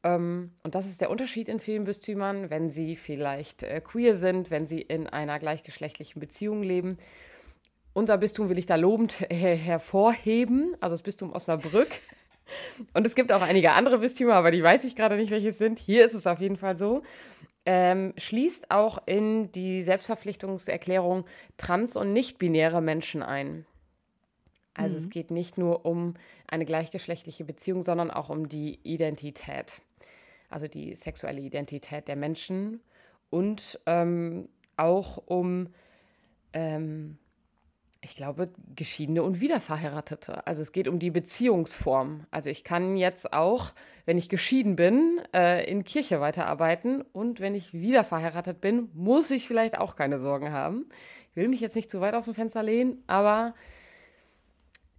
ähm, 0.03 0.51
und 0.63 0.75
das 0.75 0.85
ist 0.85 1.01
der 1.01 1.09
Unterschied 1.09 1.47
in 1.47 1.59
vielen 1.59 1.85
Bistümern, 1.85 2.49
wenn 2.49 2.69
sie 2.69 2.95
vielleicht 2.95 3.63
äh, 3.63 3.81
queer 3.81 4.15
sind, 4.15 4.51
wenn 4.51 4.67
sie 4.67 4.81
in 4.81 5.07
einer 5.07 5.39
gleichgeschlechtlichen 5.39 6.19
Beziehung 6.19 6.61
leben. 6.61 6.97
Unser 7.93 8.17
Bistum 8.17 8.49
will 8.49 8.57
ich 8.57 8.65
da 8.65 8.75
lobend 8.75 9.13
her 9.29 9.55
hervorheben, 9.55 10.75
also 10.81 10.93
das 10.93 11.03
Bistum 11.03 11.31
Osnabrück. 11.31 11.89
Und 12.93 13.07
es 13.07 13.15
gibt 13.15 13.31
auch 13.31 13.41
einige 13.41 13.71
andere 13.71 13.99
Bistümer, 13.99 14.35
aber 14.35 14.51
die 14.51 14.63
weiß 14.63 14.83
ich 14.83 14.95
gerade 14.95 15.15
nicht, 15.15 15.31
welche 15.31 15.49
es 15.49 15.57
sind. 15.57 15.79
Hier 15.79 16.05
ist 16.05 16.13
es 16.13 16.27
auf 16.27 16.39
jeden 16.39 16.57
Fall 16.57 16.77
so. 16.77 17.01
Ähm, 17.65 18.13
schließt 18.17 18.71
auch 18.71 18.99
in 19.05 19.51
die 19.51 19.83
Selbstverpflichtungserklärung 19.83 21.25
trans- 21.57 21.95
und 21.95 22.11
nicht-binäre 22.11 22.81
Menschen 22.81 23.23
ein. 23.23 23.65
Also 24.73 24.95
mhm. 24.95 25.01
es 25.03 25.09
geht 25.09 25.31
nicht 25.31 25.57
nur 25.57 25.85
um 25.85 26.15
eine 26.47 26.65
gleichgeschlechtliche 26.65 27.45
Beziehung, 27.45 27.81
sondern 27.81 28.11
auch 28.11 28.29
um 28.29 28.49
die 28.49 28.79
Identität, 28.83 29.81
also 30.49 30.67
die 30.67 30.95
sexuelle 30.95 31.41
Identität 31.41 32.07
der 32.07 32.15
Menschen 32.15 32.81
und 33.29 33.79
ähm, 33.85 34.49
auch 34.75 35.21
um 35.25 35.67
ähm, 36.53 37.17
ich 38.03 38.15
glaube, 38.17 38.49
Geschiedene 38.75 39.23
und 39.23 39.39
Wiederverheiratete. 39.39 40.45
Also 40.45 40.61
es 40.61 40.73
geht 40.73 40.89
um 40.89 40.99
die 40.99 41.09
Beziehungsform. 41.09 42.25
Also 42.31 42.49
ich 42.49 42.65
kann 42.65 42.97
jetzt 42.97 43.31
auch, 43.31 43.71
wenn 44.05 44.17
ich 44.17 44.27
geschieden 44.27 44.75
bin, 44.75 45.21
äh, 45.33 45.69
in 45.69 45.85
Kirche 45.85 46.19
weiterarbeiten 46.19 47.01
und 47.13 47.39
wenn 47.39 47.55
ich 47.55 47.73
wieder 47.73 48.03
verheiratet 48.03 48.59
bin, 48.59 48.89
muss 48.93 49.31
ich 49.31 49.47
vielleicht 49.47 49.77
auch 49.77 49.95
keine 49.95 50.19
Sorgen 50.19 50.51
haben. 50.51 50.89
Ich 51.31 51.37
will 51.37 51.47
mich 51.47 51.61
jetzt 51.61 51.77
nicht 51.77 51.89
zu 51.89 52.01
weit 52.01 52.13
aus 52.13 52.25
dem 52.25 52.33
Fenster 52.33 52.61
lehnen, 52.61 53.01
aber 53.07 53.55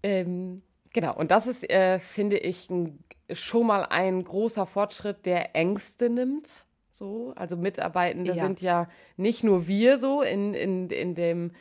ähm, 0.02 0.62
genau. 0.92 1.14
Und 1.14 1.30
das 1.30 1.46
ist, 1.46 1.68
äh, 1.70 1.98
finde 1.98 2.38
ich, 2.38 2.70
ein, 2.70 3.04
schon 3.30 3.66
mal 3.66 3.84
ein 3.84 4.24
großer 4.24 4.64
Fortschritt, 4.64 5.26
der 5.26 5.54
Ängste 5.54 6.08
nimmt. 6.08 6.64
So, 6.88 7.34
also 7.36 7.56
Mitarbeitende 7.56 8.32
ja. 8.32 8.42
sind 8.42 8.62
ja 8.62 8.88
nicht 9.18 9.44
nur 9.44 9.66
wir 9.66 9.98
so 9.98 10.22
in, 10.22 10.54
in, 10.54 10.88
in 10.88 11.14
dem 11.14 11.52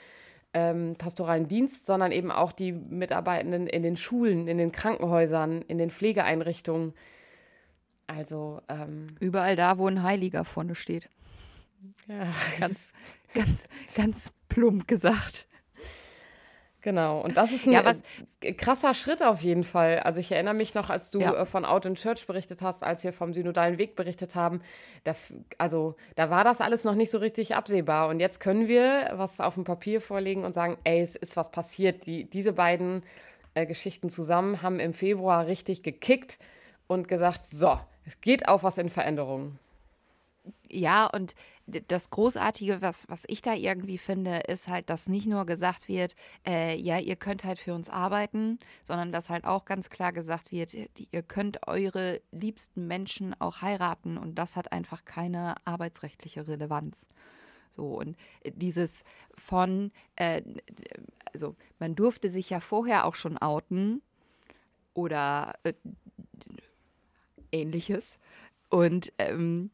ähm, 0.54 0.96
pastoralen 0.98 1.48
Dienst, 1.48 1.86
sondern 1.86 2.12
eben 2.12 2.32
auch 2.32 2.52
die 2.52 2.72
Mitarbeitenden 2.72 3.68
in 3.68 3.84
den 3.84 3.98
Schulen, 3.98 4.48
in 4.48 4.58
den 4.58 4.72
Krankenhäusern, 4.72 5.62
in 5.64 5.78
den 5.78 5.90
Pflegeeinrichtungen. 5.90 6.94
Also 8.08 8.62
ähm, 8.70 9.08
überall 9.20 9.56
da, 9.56 9.78
wo 9.78 9.88
ein 9.88 10.04
Heiliger 10.04 10.46
vorne 10.46 10.76
steht. 10.76 11.10
Ja. 12.08 12.28
Ganz, 12.60 12.90
ganz, 13.34 13.68
ganz 13.96 14.32
plump 14.50 14.88
gesagt. 14.88 15.48
Genau, 16.84 17.22
und 17.22 17.38
das 17.38 17.54
ist 17.54 17.66
ein 17.66 17.72
ja, 17.72 17.86
was, 17.86 18.04
krasser 18.58 18.94
Schritt 18.94 19.24
auf 19.24 19.42
jeden 19.42 19.64
Fall. 19.64 20.00
Also 20.00 20.20
ich 20.20 20.34
erinnere 20.34 20.54
mich 20.54 20.76
noch, 20.76 20.90
als 20.90 21.12
du 21.12 21.22
ja. 21.22 21.34
Äh, 21.34 21.46
von 21.46 21.64
Out 21.64 21.86
in 21.86 21.96
Church 21.96 22.28
berichtet 22.28 22.62
hast, 22.62 22.84
als 22.84 23.06
wir 23.06 23.14
vom 23.14 23.34
synodalen 23.34 23.78
Weg 23.78 23.96
berichtet 23.96 24.36
haben, 24.36 24.62
da, 25.06 25.16
also 25.58 25.96
da 26.18 26.30
war 26.30 26.44
das 26.44 26.60
alles 26.60 26.84
noch 26.84 26.96
nicht 26.96 27.10
so 27.10 27.20
richtig 27.20 27.56
absehbar. 27.56 28.10
Und 28.10 28.20
jetzt 28.20 28.42
können 28.42 28.68
wir 28.68 29.12
was 29.14 29.40
auf 29.40 29.54
dem 29.54 29.64
Papier 29.64 30.02
vorlegen 30.02 30.44
und 30.44 30.54
sagen, 30.54 30.78
ey, 30.84 31.00
es 31.00 31.16
ist 31.16 31.38
was 31.38 31.52
passiert. 31.52 32.06
Die, 32.06 32.26
diese 32.26 32.52
beiden 32.52 33.04
äh, 33.54 33.66
Geschichten 33.66 34.10
zusammen 34.10 34.62
haben 34.62 34.82
im 34.82 34.94
Februar 34.94 35.48
richtig 35.48 35.84
gekickt 35.84 36.38
und 36.88 37.08
gesagt, 37.08 37.50
so, 37.50 37.80
es 38.06 38.20
geht 38.20 38.50
auf 38.50 38.64
was 38.64 38.78
in 38.78 38.90
Veränderungen. 38.90 39.58
Ja, 40.70 41.06
und 41.06 41.34
das 41.66 42.10
Großartige, 42.10 42.82
was, 42.82 43.08
was 43.08 43.24
ich 43.28 43.42
da 43.42 43.54
irgendwie 43.54 43.98
finde, 43.98 44.40
ist 44.40 44.68
halt, 44.68 44.90
dass 44.90 45.08
nicht 45.08 45.28
nur 45.28 45.46
gesagt 45.46 45.88
wird, 45.88 46.16
äh, 46.46 46.76
ja, 46.76 47.00
ihr 47.00 47.16
könnt 47.16 47.44
halt 47.44 47.60
für 47.60 47.74
uns 47.74 47.90
arbeiten, 47.90 48.60
sondern 48.84 49.12
dass 49.12 49.30
halt 49.30 49.46
auch 49.46 49.66
ganz 49.66 49.90
klar 49.90 50.12
gesagt 50.12 50.52
wird, 50.52 50.74
ihr 50.74 51.24
könnt 51.24 51.68
eure 51.68 52.22
liebsten 52.32 52.88
Menschen 52.88 53.34
auch 53.40 53.62
heiraten 53.62 54.18
und 54.18 54.36
das 54.36 54.56
hat 54.56 54.72
einfach 54.72 55.06
keine 55.06 55.56
arbeitsrechtliche 55.66 56.48
Relevanz. 56.48 57.08
So, 57.76 57.98
und 57.98 58.18
dieses 58.44 59.04
von, 59.36 59.92
äh, 60.16 60.42
also 61.32 61.56
man 61.80 61.96
durfte 61.96 62.30
sich 62.30 62.50
ja 62.50 62.60
vorher 62.60 63.06
auch 63.06 63.16
schon 63.16 63.38
outen 63.38 64.02
oder 64.94 65.54
äh, 65.64 65.74
ähnliches. 67.52 68.20
Und 68.70 69.14
ähm, 69.18 69.72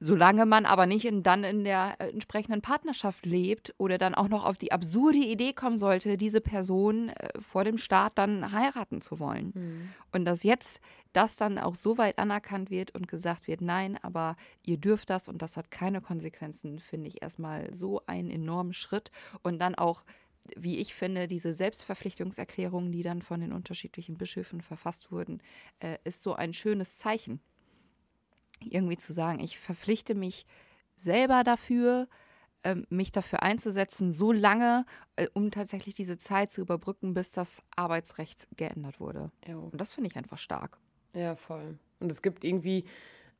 Solange 0.00 0.46
man 0.46 0.64
aber 0.64 0.86
nicht 0.86 1.04
in, 1.04 1.24
dann 1.24 1.42
in 1.42 1.64
der 1.64 1.96
äh, 1.98 2.10
entsprechenden 2.10 2.62
Partnerschaft 2.62 3.26
lebt 3.26 3.74
oder 3.78 3.98
dann 3.98 4.14
auch 4.14 4.28
noch 4.28 4.46
auf 4.46 4.56
die 4.56 4.70
absurde 4.70 5.18
Idee 5.18 5.52
kommen 5.52 5.76
sollte, 5.76 6.16
diese 6.16 6.40
Person 6.40 7.08
äh, 7.08 7.30
vor 7.40 7.64
dem 7.64 7.78
Staat 7.78 8.16
dann 8.16 8.52
heiraten 8.52 9.00
zu 9.00 9.18
wollen. 9.18 9.52
Mhm. 9.54 9.88
Und 10.12 10.24
dass 10.24 10.44
jetzt 10.44 10.80
das 11.12 11.34
dann 11.34 11.58
auch 11.58 11.74
so 11.74 11.98
weit 11.98 12.18
anerkannt 12.18 12.70
wird 12.70 12.94
und 12.94 13.08
gesagt 13.08 13.48
wird, 13.48 13.60
nein, 13.60 13.98
aber 14.02 14.36
ihr 14.64 14.76
dürft 14.76 15.10
das 15.10 15.28
und 15.28 15.42
das 15.42 15.56
hat 15.56 15.72
keine 15.72 16.00
Konsequenzen, 16.00 16.78
finde 16.78 17.08
ich 17.08 17.20
erstmal 17.20 17.74
so 17.74 18.02
einen 18.06 18.30
enormen 18.30 18.74
Schritt. 18.74 19.10
Und 19.42 19.58
dann 19.58 19.74
auch 19.74 20.04
wie 20.56 20.78
ich 20.78 20.94
finde, 20.94 21.26
diese 21.28 21.52
Selbstverpflichtungserklärungen, 21.52 22.90
die 22.90 23.02
dann 23.02 23.20
von 23.20 23.40
den 23.40 23.52
unterschiedlichen 23.52 24.16
Bischöfen 24.16 24.62
verfasst 24.62 25.12
wurden, 25.12 25.42
äh, 25.80 25.98
ist 26.04 26.22
so 26.22 26.34
ein 26.34 26.54
schönes 26.54 26.96
Zeichen 26.96 27.40
irgendwie 28.64 28.96
zu 28.96 29.12
sagen, 29.12 29.40
ich 29.40 29.58
verpflichte 29.58 30.14
mich 30.14 30.46
selber 30.96 31.44
dafür, 31.44 32.08
ähm, 32.64 32.86
mich 32.90 33.12
dafür 33.12 33.42
einzusetzen, 33.42 34.12
so 34.12 34.32
lange, 34.32 34.84
äh, 35.16 35.28
um 35.32 35.50
tatsächlich 35.50 35.94
diese 35.94 36.18
Zeit 36.18 36.50
zu 36.50 36.60
überbrücken, 36.60 37.14
bis 37.14 37.30
das 37.30 37.62
Arbeitsrecht 37.76 38.48
geändert 38.56 39.00
wurde. 39.00 39.30
Jo. 39.46 39.68
Und 39.72 39.80
das 39.80 39.92
finde 39.92 40.10
ich 40.10 40.16
einfach 40.16 40.38
stark. 40.38 40.78
Ja, 41.14 41.36
voll. 41.36 41.78
Und 42.00 42.10
es 42.10 42.22
gibt 42.22 42.44
irgendwie, 42.44 42.84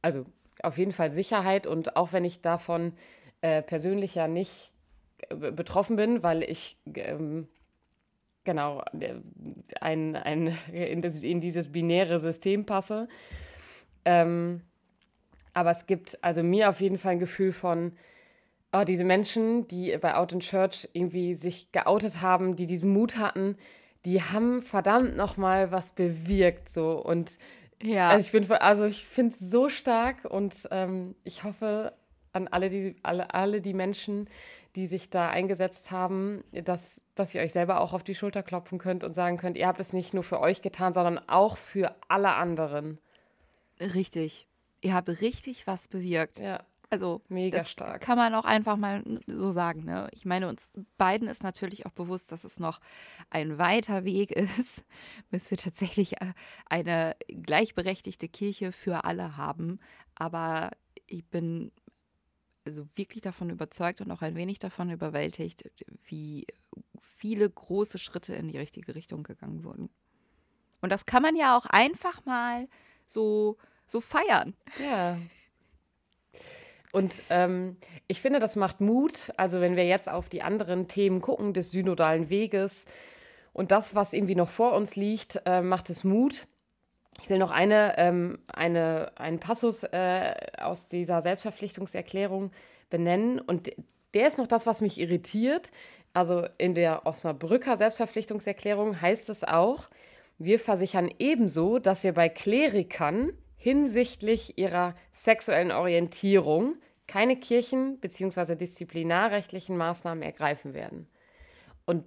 also 0.03 0.25
auf 0.63 0.79
jeden 0.79 0.93
Fall 0.93 1.13
Sicherheit 1.13 1.67
und 1.67 1.97
auch 1.97 2.13
wenn 2.13 2.25
ich 2.25 2.41
davon 2.41 2.93
äh, 3.41 3.63
persönlich 3.63 4.15
ja 4.15 4.29
nicht 4.29 4.73
äh, 5.29 5.35
betroffen 5.35 5.97
bin, 5.97 6.23
weil 6.23 6.43
ich 6.43 6.79
ähm, 6.95 7.49
genau 8.45 8.83
ein, 9.81 10.17
ein, 10.17 10.59
in, 10.73 11.03
das, 11.03 11.23
in, 11.23 11.41
dieses 11.41 11.71
binäre 11.71 12.21
System 12.21 12.67
passe, 12.67 13.09
ähm, 14.05 14.63
aber 15.59 15.73
es 15.73 15.87
gibt 15.87 16.23
also 16.23 16.45
mir 16.45 16.71
auf 16.71 16.81
jeden 16.81 16.99
Fall 16.99 17.13
ein 17.13 17.19
Gefühl 17.19 17.53
von, 17.53 17.93
oh, 18.73 18.85
diese 18.85 19.03
Menschen, 19.03 19.67
die 19.67 19.97
bei 19.99 20.15
Out 20.15 20.33
in 20.33 20.39
Church 20.39 20.89
irgendwie 20.93 21.35
sich 21.35 21.73
geoutet 21.73 22.23
haben, 22.23 22.55
die 22.55 22.67
diesen 22.67 22.93
Mut 22.93 23.17
hatten, 23.17 23.57
die 24.05 24.23
haben 24.23 24.63
verdammt 24.63 25.17
nochmal 25.17 25.73
was 25.73 25.91
bewirkt 25.91 26.69
so 26.69 26.93
und 26.93 27.39
ja. 27.83 28.11
Also 28.11 28.27
ich 28.27 28.33
bin 28.33 28.51
also 28.53 28.85
ich 28.85 29.05
finde 29.05 29.35
es 29.35 29.41
so 29.41 29.69
stark 29.69 30.25
und 30.25 30.55
ähm, 30.71 31.17
ich 31.25 31.43
hoffe 31.43 31.93
an 32.33 32.47
alle 32.47 32.69
die 32.69 32.95
alle 33.03 33.35
alle 33.35 33.61
die 33.61 33.75
Menschen, 33.75 34.29
die 34.77 34.87
sich 34.87 35.11
da 35.11 35.29
eingesetzt 35.29 35.91
haben, 35.91 36.45
dass 36.53 37.01
dass 37.17 37.35
ihr 37.35 37.41
euch 37.41 37.53
selber 37.53 37.81
auch 37.81 37.95
auf 37.95 38.05
die 38.05 38.15
Schulter 38.15 38.45
klopfen 38.45 38.79
könnt 38.79 39.03
und 39.03 39.13
sagen 39.13 39.39
könnt, 39.39 39.57
ihr 39.57 39.67
habt 39.67 39.81
es 39.81 39.93
nicht 39.93 40.15
nur 40.15 40.23
für 40.23 40.39
euch 40.39 40.63
getan, 40.63 40.93
sondern 40.93 41.19
auch 41.29 41.57
für 41.57 41.97
alle 42.07 42.35
anderen. 42.35 42.99
Richtig 43.81 44.49
ihr 44.81 44.95
habt 44.95 45.09
richtig 45.09 45.67
was 45.67 45.89
bewirkt. 45.89 46.39
Ja. 46.39 46.65
Also 46.91 47.21
mega 47.29 47.67
stark. 47.67 48.01
Kann 48.01 48.17
man 48.17 48.35
auch 48.35 48.47
einfach 48.47 48.79
mal 48.79 49.03
so 49.27 49.51
sagen. 49.51 49.85
Ne? 49.85 50.09
Ich 50.13 50.25
meine, 50.25 50.49
uns 50.49 50.73
beiden 50.97 51.29
ist 51.29 51.43
natürlich 51.43 51.85
auch 51.85 51.91
bewusst, 51.91 52.33
dass 52.33 52.45
es 52.45 52.59
noch 52.59 52.81
ein 53.29 53.59
weiter 53.59 54.05
Weg 54.05 54.31
ist, 54.31 54.87
bis 55.31 55.51
wir 55.51 55.59
tatsächlich 55.59 56.21
äh, 56.23 56.33
eine 56.67 57.15
gleichberechtigte 57.29 58.29
Kirche 58.29 58.73
für 58.73 59.05
alle 59.05 59.37
haben. 59.37 59.81
Aber 60.15 60.71
ich 61.07 61.27
bin 61.27 61.73
also 62.65 62.87
wirklich 62.95 63.21
davon 63.21 63.51
überzeugt 63.51 64.01
und 64.01 64.11
auch 64.11 64.23
ein 64.23 64.35
wenig 64.35 64.59
davon 64.59 64.91
überwältigt, 64.91 65.71
wie 66.07 66.47
viele 67.01 67.49
große 67.49 67.99
Schritte 67.99 68.35
in 68.35 68.49
die 68.49 68.59
richtige 68.59 68.95
Richtung 68.95 69.25
gegangen 69.25 69.65
wurden. 69.65 69.91
Und 70.81 70.91
das 70.91 71.05
kann 71.05 71.23
man 71.23 71.37
ja 71.37 71.57
auch 71.57 71.67
einfach 71.67 72.25
mal 72.25 72.69
so 73.07 73.59
so 73.89 74.01
feiern. 74.01 74.55
Ja. 74.81 75.19
Und 76.93 77.15
ähm, 77.29 77.77
ich 78.07 78.21
finde, 78.21 78.39
das 78.39 78.57
macht 78.57 78.81
Mut. 78.81 79.33
Also 79.37 79.61
wenn 79.61 79.77
wir 79.77 79.87
jetzt 79.87 80.09
auf 80.09 80.29
die 80.29 80.43
anderen 80.43 80.89
Themen 80.89 81.21
gucken 81.21 81.53
des 81.53 81.71
synodalen 81.71 82.31
Weges 82.31 82.87
und 83.53 83.71
das, 83.71 83.95
was 83.95 84.13
irgendwie 84.13 84.35
noch 84.35 84.49
vor 84.49 84.73
uns 84.73 84.97
liegt, 84.97 85.43
äh, 85.45 85.61
macht 85.61 85.91
es 85.91 86.05
Mut. 86.05 86.47
Ich 87.21 87.29
will 87.29 87.39
noch 87.39 87.51
eine, 87.51 87.99
ähm, 87.99 88.39
eine, 88.47 89.13
einen 89.17 89.41
Passus 89.41 89.83
äh, 89.83 90.35
aus 90.59 90.89
dieser 90.89 91.21
Selbstverpflichtungserklärung 91.23 92.53
benennen. 92.91 93.41
Und 93.41 93.73
der 94.15 94.29
ist 94.29 94.39
noch 94.39 94.47
das, 94.47 94.67
was 94.67 94.81
mich 94.81 95.01
irritiert. 95.01 95.71
Also 96.15 96.47
in 96.57 96.75
der 96.75 97.07
Osnabrücker 97.07 97.77
Selbstverpflichtungserklärung 97.77 99.01
heißt 99.01 99.29
es 99.29 99.45
auch, 99.45 99.91
wir 100.39 100.61
versichern 100.61 101.11
ebenso, 101.19 101.79
dass 101.81 102.05
wir 102.05 102.15
bei 102.15 102.29
Klerikern 102.29 103.33
hinsichtlich 103.59 104.57
ihrer 104.57 104.95
sexuellen 105.13 105.73
Orientierung 105.73 106.77
keine 107.07 107.37
kirchen- 107.37 107.99
bzw. 107.99 108.55
disziplinarrechtlichen 108.55 109.77
Maßnahmen 109.77 110.23
ergreifen 110.23 110.73
werden. 110.75 111.09
Und 111.85 112.05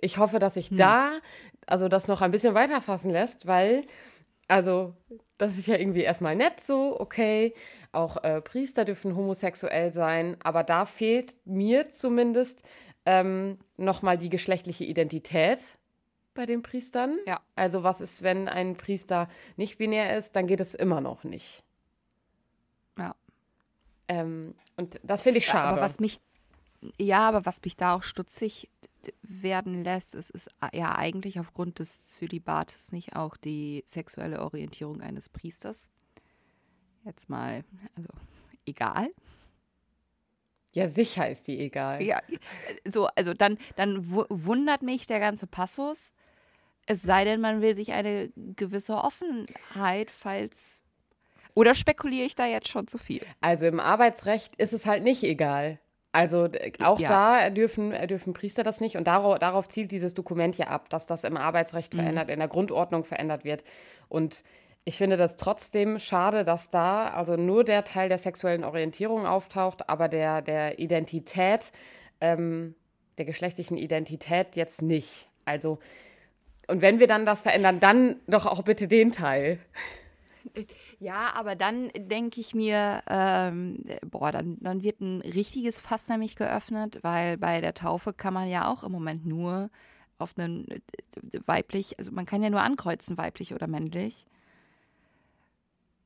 ich 0.00 0.18
hoffe, 0.18 0.38
dass 0.38 0.54
sich 0.54 0.70
hm. 0.70 0.76
da 0.76 1.12
also 1.66 1.88
das 1.88 2.08
noch 2.08 2.22
ein 2.22 2.30
bisschen 2.30 2.54
weiterfassen 2.54 3.10
lässt, 3.10 3.46
weil 3.46 3.82
also 4.48 4.94
das 5.38 5.56
ist 5.58 5.66
ja 5.66 5.76
irgendwie 5.76 6.02
erstmal 6.02 6.36
nett 6.36 6.60
so, 6.60 7.00
okay, 7.00 7.54
auch 7.92 8.22
äh, 8.22 8.40
Priester 8.40 8.84
dürfen 8.84 9.16
homosexuell 9.16 9.92
sein, 9.92 10.36
aber 10.42 10.62
da 10.62 10.84
fehlt 10.86 11.36
mir 11.44 11.90
zumindest 11.90 12.62
ähm, 13.06 13.58
nochmal 13.76 14.18
die 14.18 14.28
geschlechtliche 14.28 14.84
Identität 14.84 15.78
bei 16.34 16.46
den 16.46 16.62
Priestern. 16.62 17.18
Ja. 17.26 17.40
Also 17.54 17.82
was 17.82 18.00
ist, 18.00 18.22
wenn 18.22 18.48
ein 18.48 18.76
Priester 18.76 19.28
nicht 19.56 19.78
binär 19.78 20.16
ist, 20.16 20.36
dann 20.36 20.46
geht 20.46 20.60
es 20.60 20.74
immer 20.74 21.00
noch 21.00 21.24
nicht. 21.24 21.62
Ja. 22.98 23.14
Ähm, 24.08 24.54
und 24.76 25.00
das 25.02 25.22
finde 25.22 25.38
ich 25.38 25.46
schade. 25.46 25.68
Aber 25.68 25.80
was 25.80 26.00
mich, 26.00 26.18
ja, 26.98 27.28
aber 27.28 27.46
was 27.46 27.62
mich 27.62 27.76
da 27.76 27.94
auch 27.94 28.02
stutzig 28.02 28.70
werden 29.22 29.82
lässt, 29.82 30.14
es 30.14 30.30
ist 30.30 30.50
ja 30.72 30.94
eigentlich 30.94 31.40
aufgrund 31.40 31.78
des 31.78 32.06
Zölibates 32.06 32.92
nicht 32.92 33.16
auch 33.16 33.36
die 33.36 33.82
sexuelle 33.86 34.42
Orientierung 34.42 35.00
eines 35.00 35.28
Priesters. 35.28 35.90
Jetzt 37.04 37.28
mal, 37.28 37.64
also 37.96 38.08
egal. 38.64 39.10
Ja, 40.72 40.88
sicher 40.88 41.28
ist 41.28 41.48
die 41.48 41.58
egal. 41.58 42.02
Ja, 42.02 42.22
so, 42.88 43.06
also 43.08 43.34
dann, 43.34 43.58
dann 43.76 44.08
wundert 44.10 44.82
mich 44.82 45.06
der 45.06 45.20
ganze 45.20 45.46
Passus. 45.46 46.12
Es 46.86 47.02
sei 47.02 47.24
denn, 47.24 47.40
man 47.40 47.60
will 47.60 47.74
sich 47.74 47.92
eine 47.92 48.30
gewisse 48.36 48.94
Offenheit, 48.94 50.10
falls. 50.10 50.82
Oder 51.54 51.74
spekuliere 51.74 52.26
ich 52.26 52.34
da 52.34 52.46
jetzt 52.46 52.68
schon 52.68 52.88
zu 52.88 52.98
viel? 52.98 53.22
Also 53.40 53.66
im 53.66 53.78
Arbeitsrecht 53.78 54.56
ist 54.56 54.72
es 54.72 54.86
halt 54.86 55.02
nicht 55.02 55.22
egal. 55.22 55.78
Also 56.12 56.48
auch 56.80 57.00
ja. 57.00 57.08
da 57.08 57.50
dürfen, 57.50 57.92
dürfen 58.06 58.34
Priester 58.34 58.62
das 58.62 58.80
nicht. 58.80 58.96
Und 58.96 59.06
darauf, 59.06 59.38
darauf, 59.38 59.68
zielt 59.68 59.92
dieses 59.92 60.12
Dokument 60.12 60.58
ja 60.58 60.66
ab, 60.66 60.90
dass 60.90 61.06
das 61.06 61.24
im 61.24 61.38
Arbeitsrecht 61.38 61.94
mhm. 61.94 61.98
verändert, 61.98 62.30
in 62.30 62.38
der 62.38 62.48
Grundordnung 62.48 63.04
verändert 63.04 63.44
wird. 63.44 63.64
Und 64.08 64.44
ich 64.84 64.98
finde 64.98 65.16
das 65.16 65.36
trotzdem 65.36 65.98
schade, 65.98 66.44
dass 66.44 66.70
da 66.70 67.08
also 67.08 67.36
nur 67.36 67.64
der 67.64 67.84
Teil 67.84 68.08
der 68.08 68.18
sexuellen 68.18 68.64
Orientierung 68.64 69.26
auftaucht, 69.26 69.88
aber 69.88 70.08
der, 70.08 70.42
der 70.42 70.78
Identität, 70.78 71.72
ähm, 72.20 72.74
der 73.16 73.24
geschlechtlichen 73.24 73.78
Identität 73.78 74.56
jetzt 74.56 74.82
nicht. 74.82 75.28
Also 75.44 75.78
und 76.72 76.80
wenn 76.80 77.00
wir 77.00 77.06
dann 77.06 77.26
das 77.26 77.42
verändern, 77.42 77.80
dann 77.80 78.16
doch 78.26 78.46
auch 78.46 78.62
bitte 78.62 78.88
den 78.88 79.12
Teil. 79.12 79.58
Ja, 80.98 81.32
aber 81.34 81.54
dann 81.54 81.90
denke 81.96 82.40
ich 82.40 82.54
mir, 82.54 83.02
ähm, 83.08 83.84
boah, 84.06 84.32
dann, 84.32 84.56
dann 84.60 84.82
wird 84.82 85.00
ein 85.00 85.20
richtiges 85.20 85.80
Fass 85.80 86.08
nämlich 86.08 86.34
geöffnet, 86.34 87.00
weil 87.02 87.36
bei 87.36 87.60
der 87.60 87.74
Taufe 87.74 88.12
kann 88.12 88.32
man 88.32 88.48
ja 88.48 88.70
auch 88.70 88.84
im 88.84 88.92
Moment 88.92 89.26
nur 89.26 89.68
auf 90.18 90.38
einen 90.38 90.66
äh, 90.70 90.80
weiblich, 91.44 91.98
also 91.98 92.10
man 92.10 92.24
kann 92.24 92.42
ja 92.42 92.48
nur 92.48 92.62
ankreuzen, 92.62 93.18
weiblich 93.18 93.54
oder 93.54 93.66
männlich. 93.66 94.24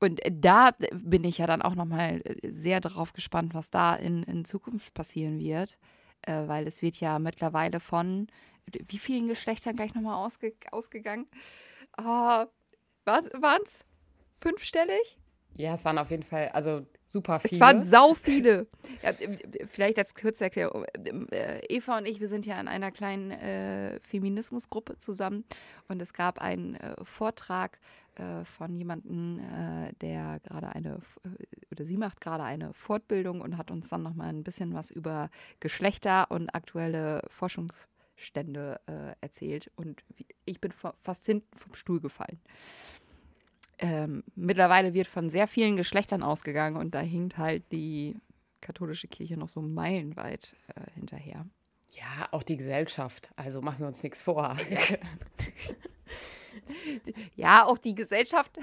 Und 0.00 0.20
da 0.28 0.72
bin 0.92 1.22
ich 1.24 1.38
ja 1.38 1.46
dann 1.46 1.62
auch 1.62 1.76
nochmal 1.76 2.22
sehr 2.42 2.80
darauf 2.80 3.12
gespannt, 3.12 3.54
was 3.54 3.70
da 3.70 3.94
in, 3.94 4.24
in 4.24 4.44
Zukunft 4.44 4.92
passieren 4.94 5.38
wird, 5.38 5.78
äh, 6.22 6.48
weil 6.48 6.66
es 6.66 6.82
wird 6.82 6.96
ja 6.96 7.20
mittlerweile 7.20 7.78
von 7.78 8.26
wie 8.88 8.98
vielen 8.98 9.28
Geschlechtern 9.28 9.76
gleich 9.76 9.94
nochmal 9.94 10.24
ausge 10.24 10.54
ausgegangen? 10.70 11.26
Uh, 11.98 12.46
waren 13.04 13.62
es 13.64 13.84
fünfstellig? 14.38 15.18
Ja, 15.58 15.74
es 15.74 15.84
waren 15.84 15.98
auf 15.98 16.10
jeden 16.10 16.22
Fall, 16.22 16.50
also 16.50 16.86
super 17.06 17.40
viele. 17.40 17.54
Es 17.54 17.60
waren 17.60 17.82
sau 17.82 18.14
viele. 18.14 18.66
ja, 19.02 19.12
vielleicht 19.66 19.98
als 19.98 20.14
kurze 20.14 20.44
Erklärung. 20.44 20.84
Äh, 21.30 21.60
Eva 21.68 21.96
und 21.96 22.06
ich, 22.06 22.20
wir 22.20 22.28
sind 22.28 22.44
ja 22.44 22.60
in 22.60 22.68
einer 22.68 22.90
kleinen 22.90 23.30
äh, 23.30 23.98
Feminismusgruppe 24.00 24.98
zusammen 24.98 25.44
und 25.88 26.02
es 26.02 26.12
gab 26.12 26.42
einen 26.42 26.74
äh, 26.74 26.94
Vortrag 27.04 27.78
äh, 28.16 28.44
von 28.44 28.76
jemandem, 28.76 29.38
äh, 29.38 29.92
der 30.02 30.40
gerade 30.40 30.68
eine, 30.68 31.00
äh, 31.24 31.28
oder 31.70 31.86
sie 31.86 31.96
macht 31.96 32.20
gerade 32.20 32.44
eine 32.44 32.74
Fortbildung 32.74 33.40
und 33.40 33.56
hat 33.56 33.70
uns 33.70 33.88
dann 33.88 34.02
nochmal 34.02 34.28
ein 34.28 34.44
bisschen 34.44 34.74
was 34.74 34.90
über 34.90 35.30
Geschlechter 35.60 36.30
und 36.30 36.54
aktuelle 36.54 37.22
Forschungs- 37.30 37.86
Stände 38.16 38.80
äh, 38.86 39.14
erzählt 39.20 39.70
und 39.76 40.02
ich 40.44 40.60
bin 40.60 40.72
fast 40.72 41.26
hinten 41.26 41.56
vom 41.56 41.74
Stuhl 41.74 42.00
gefallen. 42.00 42.40
Ähm, 43.78 44.24
mittlerweile 44.34 44.94
wird 44.94 45.06
von 45.06 45.28
sehr 45.28 45.46
vielen 45.46 45.76
Geschlechtern 45.76 46.22
ausgegangen 46.22 46.76
und 46.76 46.94
da 46.94 47.00
hinkt 47.00 47.36
halt 47.36 47.70
die 47.72 48.16
katholische 48.62 49.06
Kirche 49.06 49.36
noch 49.36 49.48
so 49.48 49.60
meilenweit 49.60 50.54
äh, 50.74 50.90
hinterher. 50.94 51.46
Ja, 51.92 52.28
auch 52.30 52.42
die 52.42 52.56
Gesellschaft. 52.56 53.30
Also 53.36 53.60
machen 53.60 53.80
wir 53.80 53.86
uns 53.86 54.02
nichts 54.02 54.22
vor. 54.22 54.56
ja, 57.36 57.64
auch 57.64 57.78
die 57.78 57.94
Gesellschaft 57.94 58.58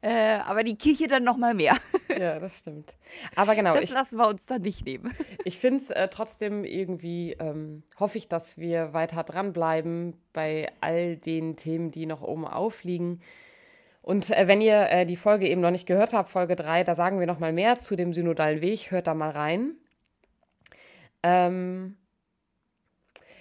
äh, 0.00 0.38
aber 0.38 0.62
die 0.62 0.76
Kirche 0.76 1.08
dann 1.08 1.24
noch 1.24 1.36
mal 1.36 1.54
mehr. 1.54 1.76
Ja, 2.18 2.40
das 2.40 2.58
stimmt. 2.58 2.94
Aber 3.36 3.54
genau. 3.54 3.74
Das 3.74 3.84
ich, 3.84 3.92
lassen 3.92 4.16
wir 4.16 4.26
uns 4.26 4.46
dann 4.46 4.62
nicht 4.62 4.84
nehmen. 4.84 5.14
Ich 5.44 5.58
finde 5.58 5.84
es 5.84 5.90
äh, 5.90 6.08
trotzdem 6.08 6.64
irgendwie, 6.64 7.32
ähm, 7.38 7.82
hoffe 8.00 8.18
ich, 8.18 8.28
dass 8.28 8.58
wir 8.58 8.92
weiter 8.92 9.22
dranbleiben 9.22 10.16
bei 10.32 10.72
all 10.80 11.16
den 11.16 11.54
Themen, 11.56 11.90
die 11.90 12.06
noch 12.06 12.22
oben 12.22 12.46
aufliegen. 12.46 13.20
Und 14.02 14.30
äh, 14.30 14.48
wenn 14.48 14.62
ihr 14.62 14.88
äh, 14.88 15.06
die 15.06 15.16
Folge 15.16 15.46
eben 15.46 15.60
noch 15.60 15.70
nicht 15.70 15.86
gehört 15.86 16.14
habt, 16.14 16.30
Folge 16.30 16.56
3, 16.56 16.82
da 16.82 16.94
sagen 16.94 17.20
wir 17.20 17.26
noch 17.26 17.40
mal 17.40 17.52
mehr 17.52 17.78
zu 17.78 17.94
dem 17.94 18.14
synodalen 18.14 18.62
Weg. 18.62 18.90
Hört 18.90 19.06
da 19.06 19.14
mal 19.14 19.30
rein. 19.30 19.74
Ähm, 21.22 21.98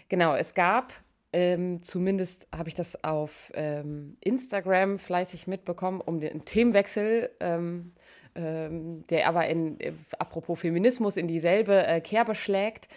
genau, 0.10 0.36
es 0.36 0.54
gab 0.54 0.92
ähm, 1.34 1.82
zumindest 1.84 2.48
habe 2.56 2.70
ich 2.70 2.76
das 2.76 3.04
auf 3.04 3.52
ähm, 3.54 4.18
Instagram 4.22 4.98
fleißig 4.98 5.48
mitbekommen, 5.48 6.02
um 6.02 6.20
den 6.20 6.46
Themenwechsel, 6.46 7.30
ähm, 7.40 7.94
ähm 8.36 9.06
der 9.08 9.28
aber 9.28 9.48
in, 9.48 9.80
äh, 9.80 9.94
apropos 10.20 10.60
Feminismus, 10.60 11.18
in 11.18 11.28
dieselbe 11.28 11.86
äh, 11.86 12.02
Kerbe 12.02 12.36
schlägt. 12.36 12.88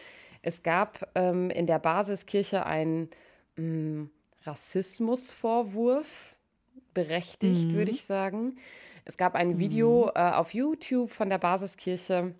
Es 0.42 0.62
gab 0.62 1.10
ähm, 1.14 1.50
in 1.50 1.66
der 1.66 1.78
Basiskirche 1.78 2.64
einen 2.64 3.10
mm, 3.56 4.04
Rassismusvorwurf, 4.44 6.34
berechtigt, 6.94 7.68
mhm. 7.68 7.74
würde 7.74 7.90
ich 7.90 8.04
sagen. 8.04 8.56
Es 9.04 9.16
gab 9.16 9.34
ein 9.34 9.58
Video 9.58 10.06
mhm. 10.06 10.12
äh, 10.14 10.30
auf 10.32 10.54
YouTube 10.54 11.10
von 11.10 11.28
der 11.30 11.38
Basiskirche. 11.38 12.34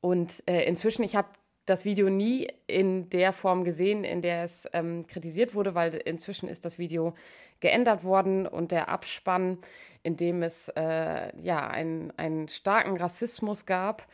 Und 0.00 0.42
äh, 0.46 0.64
inzwischen, 0.64 1.02
ich 1.02 1.16
habe 1.16 1.28
das 1.66 1.84
Video 1.84 2.08
nie 2.08 2.48
in 2.66 3.10
der 3.10 3.32
Form 3.32 3.64
gesehen, 3.64 4.04
in 4.04 4.22
der 4.22 4.44
es 4.44 4.68
ähm, 4.72 5.06
kritisiert 5.06 5.54
wurde, 5.54 5.74
weil 5.74 5.94
inzwischen 5.94 6.48
ist 6.48 6.64
das 6.64 6.78
Video 6.78 7.14
geändert 7.60 8.04
worden 8.04 8.46
und 8.46 8.70
der 8.70 8.88
Abspann, 8.88 9.58
in 10.02 10.16
dem 10.16 10.42
es 10.42 10.68
äh, 10.76 11.36
ja 11.42 11.66
einen, 11.66 12.12
einen 12.16 12.48
starken 12.48 12.96
Rassismus 12.96 13.66
gab, 13.66 14.06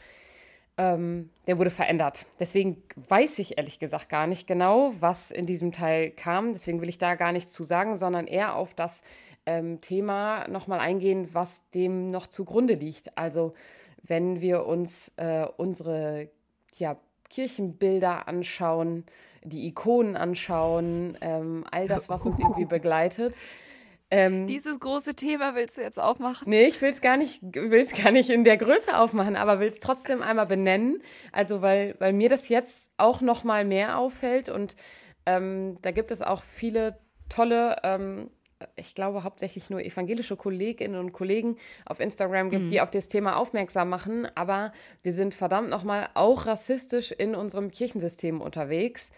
ähm, 0.78 1.28
der 1.46 1.58
wurde 1.58 1.70
verändert. 1.70 2.24
Deswegen 2.40 2.82
weiß 3.08 3.38
ich 3.38 3.58
ehrlich 3.58 3.78
gesagt 3.78 4.08
gar 4.08 4.26
nicht 4.26 4.46
genau, 4.46 4.94
was 5.00 5.30
in 5.30 5.44
diesem 5.44 5.72
Teil 5.72 6.10
kam. 6.10 6.54
Deswegen 6.54 6.80
will 6.80 6.88
ich 6.88 6.98
da 6.98 7.14
gar 7.14 7.32
nichts 7.32 7.52
zu 7.52 7.62
sagen, 7.62 7.96
sondern 7.96 8.26
eher 8.26 8.54
auf 8.54 8.72
das 8.72 9.02
ähm, 9.44 9.82
Thema 9.82 10.48
nochmal 10.48 10.80
eingehen, 10.80 11.28
was 11.32 11.60
dem 11.74 12.10
noch 12.10 12.26
zugrunde 12.26 12.74
liegt. 12.74 13.18
Also 13.18 13.52
wenn 14.02 14.40
wir 14.40 14.64
uns 14.66 15.12
äh, 15.16 15.46
unsere 15.58 16.30
ja, 16.76 16.96
Kirchenbilder 17.32 18.28
anschauen, 18.28 19.04
die 19.42 19.66
Ikonen 19.66 20.16
anschauen, 20.16 21.18
ähm, 21.20 21.64
all 21.70 21.88
das, 21.88 22.08
was 22.08 22.22
uns 22.22 22.38
irgendwie 22.38 22.64
begleitet. 22.68 23.34
Ähm, 24.10 24.46
Dieses 24.46 24.78
große 24.78 25.14
Thema 25.14 25.54
willst 25.54 25.78
du 25.78 25.80
jetzt 25.80 25.98
aufmachen? 25.98 26.48
Nee, 26.48 26.64
ich 26.64 26.82
will 26.82 26.90
es 26.90 27.00
gar 27.00 27.16
nicht, 27.16 27.40
will's 27.42 27.94
gar 27.94 28.12
nicht 28.12 28.28
in 28.28 28.44
der 28.44 28.58
Größe 28.58 28.96
aufmachen, 28.96 29.36
aber 29.36 29.58
will 29.58 29.68
es 29.68 29.80
trotzdem 29.80 30.20
einmal 30.20 30.46
benennen. 30.46 31.02
Also, 31.32 31.62
weil, 31.62 31.96
weil 31.98 32.12
mir 32.12 32.28
das 32.28 32.50
jetzt 32.50 32.90
auch 32.98 33.22
noch 33.22 33.42
mal 33.42 33.64
mehr 33.64 33.96
auffällt 33.98 34.50
und 34.50 34.76
ähm, 35.24 35.78
da 35.80 35.92
gibt 35.92 36.10
es 36.10 36.20
auch 36.20 36.42
viele 36.42 36.98
tolle 37.30 37.76
ähm, 37.84 38.30
ich 38.76 38.94
glaube, 38.94 39.24
hauptsächlich 39.24 39.70
nur 39.70 39.82
evangelische 39.82 40.36
Kolleginnen 40.36 40.98
und 40.98 41.12
Kollegen 41.12 41.56
auf 41.84 42.00
Instagram 42.00 42.50
gibt, 42.50 42.64
mhm. 42.64 42.68
die 42.68 42.80
auf 42.80 42.90
das 42.90 43.08
Thema 43.08 43.36
aufmerksam 43.36 43.88
machen. 43.88 44.26
Aber 44.34 44.72
wir 45.02 45.12
sind 45.12 45.34
verdammt 45.34 45.70
nochmal 45.70 46.08
auch 46.14 46.46
rassistisch 46.46 47.12
in 47.12 47.34
unserem 47.34 47.70
Kirchensystem 47.70 48.40
unterwegs. 48.40 49.10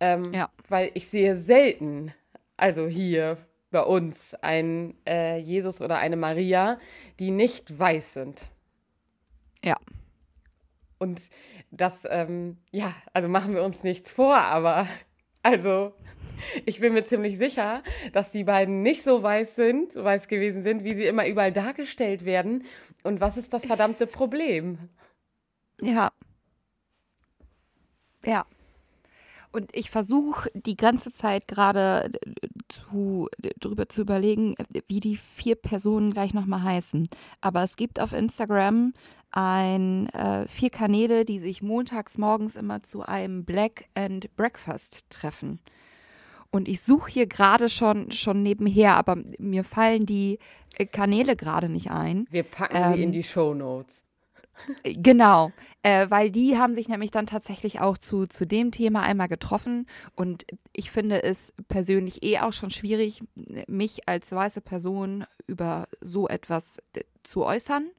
Ähm, 0.00 0.32
ja. 0.32 0.50
Weil 0.68 0.90
ich 0.94 1.08
sehe 1.08 1.36
selten, 1.36 2.12
also 2.56 2.86
hier 2.86 3.38
bei 3.70 3.82
uns, 3.82 4.34
ein 4.34 4.94
äh, 5.06 5.38
Jesus 5.38 5.80
oder 5.80 5.98
eine 5.98 6.16
Maria, 6.16 6.78
die 7.18 7.30
nicht 7.30 7.78
weiß 7.78 8.14
sind. 8.14 8.48
Ja. 9.64 9.76
Und 10.98 11.28
das, 11.70 12.06
ähm, 12.08 12.58
ja, 12.70 12.94
also 13.12 13.28
machen 13.28 13.54
wir 13.54 13.62
uns 13.62 13.82
nichts 13.82 14.12
vor, 14.12 14.36
aber 14.36 14.86
also 15.42 15.92
ich 16.66 16.80
bin 16.80 16.94
mir 16.94 17.04
ziemlich 17.04 17.38
sicher, 17.38 17.82
dass 18.12 18.30
die 18.30 18.44
beiden 18.44 18.82
nicht 18.82 19.02
so 19.02 19.22
weiß 19.22 19.54
sind, 19.54 19.94
weiß 19.94 20.28
gewesen 20.28 20.62
sind, 20.62 20.84
wie 20.84 20.94
sie 20.94 21.06
immer 21.06 21.26
überall 21.26 21.52
dargestellt 21.52 22.24
werden. 22.24 22.64
Und 23.02 23.20
was 23.20 23.36
ist 23.36 23.52
das 23.52 23.66
verdammte 23.66 24.06
Problem? 24.06 24.78
Ja. 25.80 26.12
Ja. 28.24 28.46
Und 29.50 29.74
ich 29.74 29.90
versuche 29.90 30.50
die 30.54 30.76
ganze 30.76 31.10
Zeit 31.10 31.48
gerade 31.48 32.10
zu, 32.68 33.28
drüber 33.60 33.88
zu 33.88 34.02
überlegen, 34.02 34.54
wie 34.88 35.00
die 35.00 35.16
vier 35.16 35.56
Personen 35.56 36.12
gleich 36.12 36.34
nochmal 36.34 36.62
heißen. 36.62 37.08
Aber 37.40 37.62
es 37.62 37.76
gibt 37.76 37.98
auf 37.98 38.12
Instagram 38.12 38.92
ein, 39.30 40.08
äh, 40.10 40.46
vier 40.48 40.70
Kanäle, 40.70 41.24
die 41.24 41.38
sich 41.38 41.62
montags 41.62 42.18
morgens 42.18 42.56
immer 42.56 42.82
zu 42.82 43.02
einem 43.02 43.44
Black 43.44 43.86
and 43.94 44.34
Breakfast 44.36 45.08
treffen. 45.10 45.60
Und 46.50 46.68
ich 46.68 46.80
suche 46.80 47.10
hier 47.10 47.26
gerade 47.26 47.68
schon, 47.68 48.10
schon 48.10 48.42
nebenher, 48.42 48.96
aber 48.96 49.16
mir 49.38 49.64
fallen 49.64 50.06
die 50.06 50.38
äh, 50.76 50.86
Kanäle 50.86 51.36
gerade 51.36 51.68
nicht 51.68 51.90
ein. 51.90 52.26
Wir 52.30 52.42
packen 52.42 52.76
ähm, 52.76 52.94
die 52.94 53.02
in 53.02 53.12
die 53.12 53.22
Show 53.22 53.54
Notes. 53.54 54.04
Genau, 54.82 55.52
äh, 55.82 56.10
weil 56.10 56.30
die 56.30 56.58
haben 56.58 56.74
sich 56.74 56.88
nämlich 56.88 57.10
dann 57.10 57.26
tatsächlich 57.26 57.80
auch 57.80 57.98
zu, 57.98 58.26
zu 58.26 58.46
dem 58.46 58.70
Thema 58.70 59.02
einmal 59.02 59.28
getroffen 59.28 59.86
und 60.16 60.46
ich 60.72 60.90
finde 60.90 61.22
es 61.22 61.54
persönlich 61.68 62.24
eh 62.24 62.40
auch 62.40 62.52
schon 62.52 62.70
schwierig, 62.70 63.22
mich 63.68 64.08
als 64.08 64.32
weiße 64.32 64.60
Person 64.60 65.24
über 65.46 65.86
so 66.00 66.28
etwas 66.28 66.78
äh, 66.94 67.02
zu 67.22 67.44
äußern. 67.44 67.90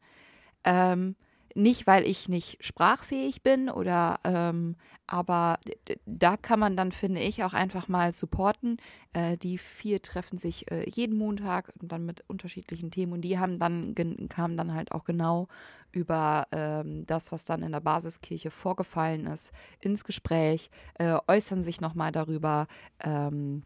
Ähm, 0.63 1.15
nicht, 1.55 1.87
weil 1.87 2.05
ich 2.05 2.29
nicht 2.29 2.63
sprachfähig 2.63 3.41
bin 3.41 3.69
oder 3.69 4.19
ähm, 4.23 4.75
aber 5.07 5.59
da 6.05 6.37
kann 6.37 6.59
man 6.59 6.77
dann, 6.77 6.91
finde 6.91 7.21
ich, 7.21 7.43
auch 7.43 7.53
einfach 7.53 7.87
mal 7.87 8.13
supporten. 8.13 8.77
Äh, 9.13 9.37
die 9.37 9.57
vier 9.57 10.01
treffen 10.01 10.37
sich 10.37 10.71
äh, 10.71 10.87
jeden 10.89 11.17
Montag 11.17 11.71
und 11.81 11.91
dann 11.91 12.05
mit 12.05 12.23
unterschiedlichen 12.27 12.91
Themen 12.91 13.13
und 13.13 13.21
die 13.21 13.39
haben 13.39 13.59
dann 13.59 13.95
kamen 14.29 14.57
dann 14.57 14.73
halt 14.73 14.91
auch 14.91 15.03
genau 15.03 15.47
über 15.91 16.47
ähm, 16.51 17.05
das, 17.07 17.31
was 17.31 17.45
dann 17.45 17.63
in 17.63 17.71
der 17.71 17.79
Basiskirche 17.79 18.51
vorgefallen 18.51 19.25
ist, 19.25 19.51
ins 19.79 20.03
Gespräch, 20.03 20.69
äh, 20.95 21.17
äußern 21.27 21.63
sich 21.63 21.81
nochmal 21.81 22.11
darüber. 22.11 22.67
Ähm, 22.99 23.63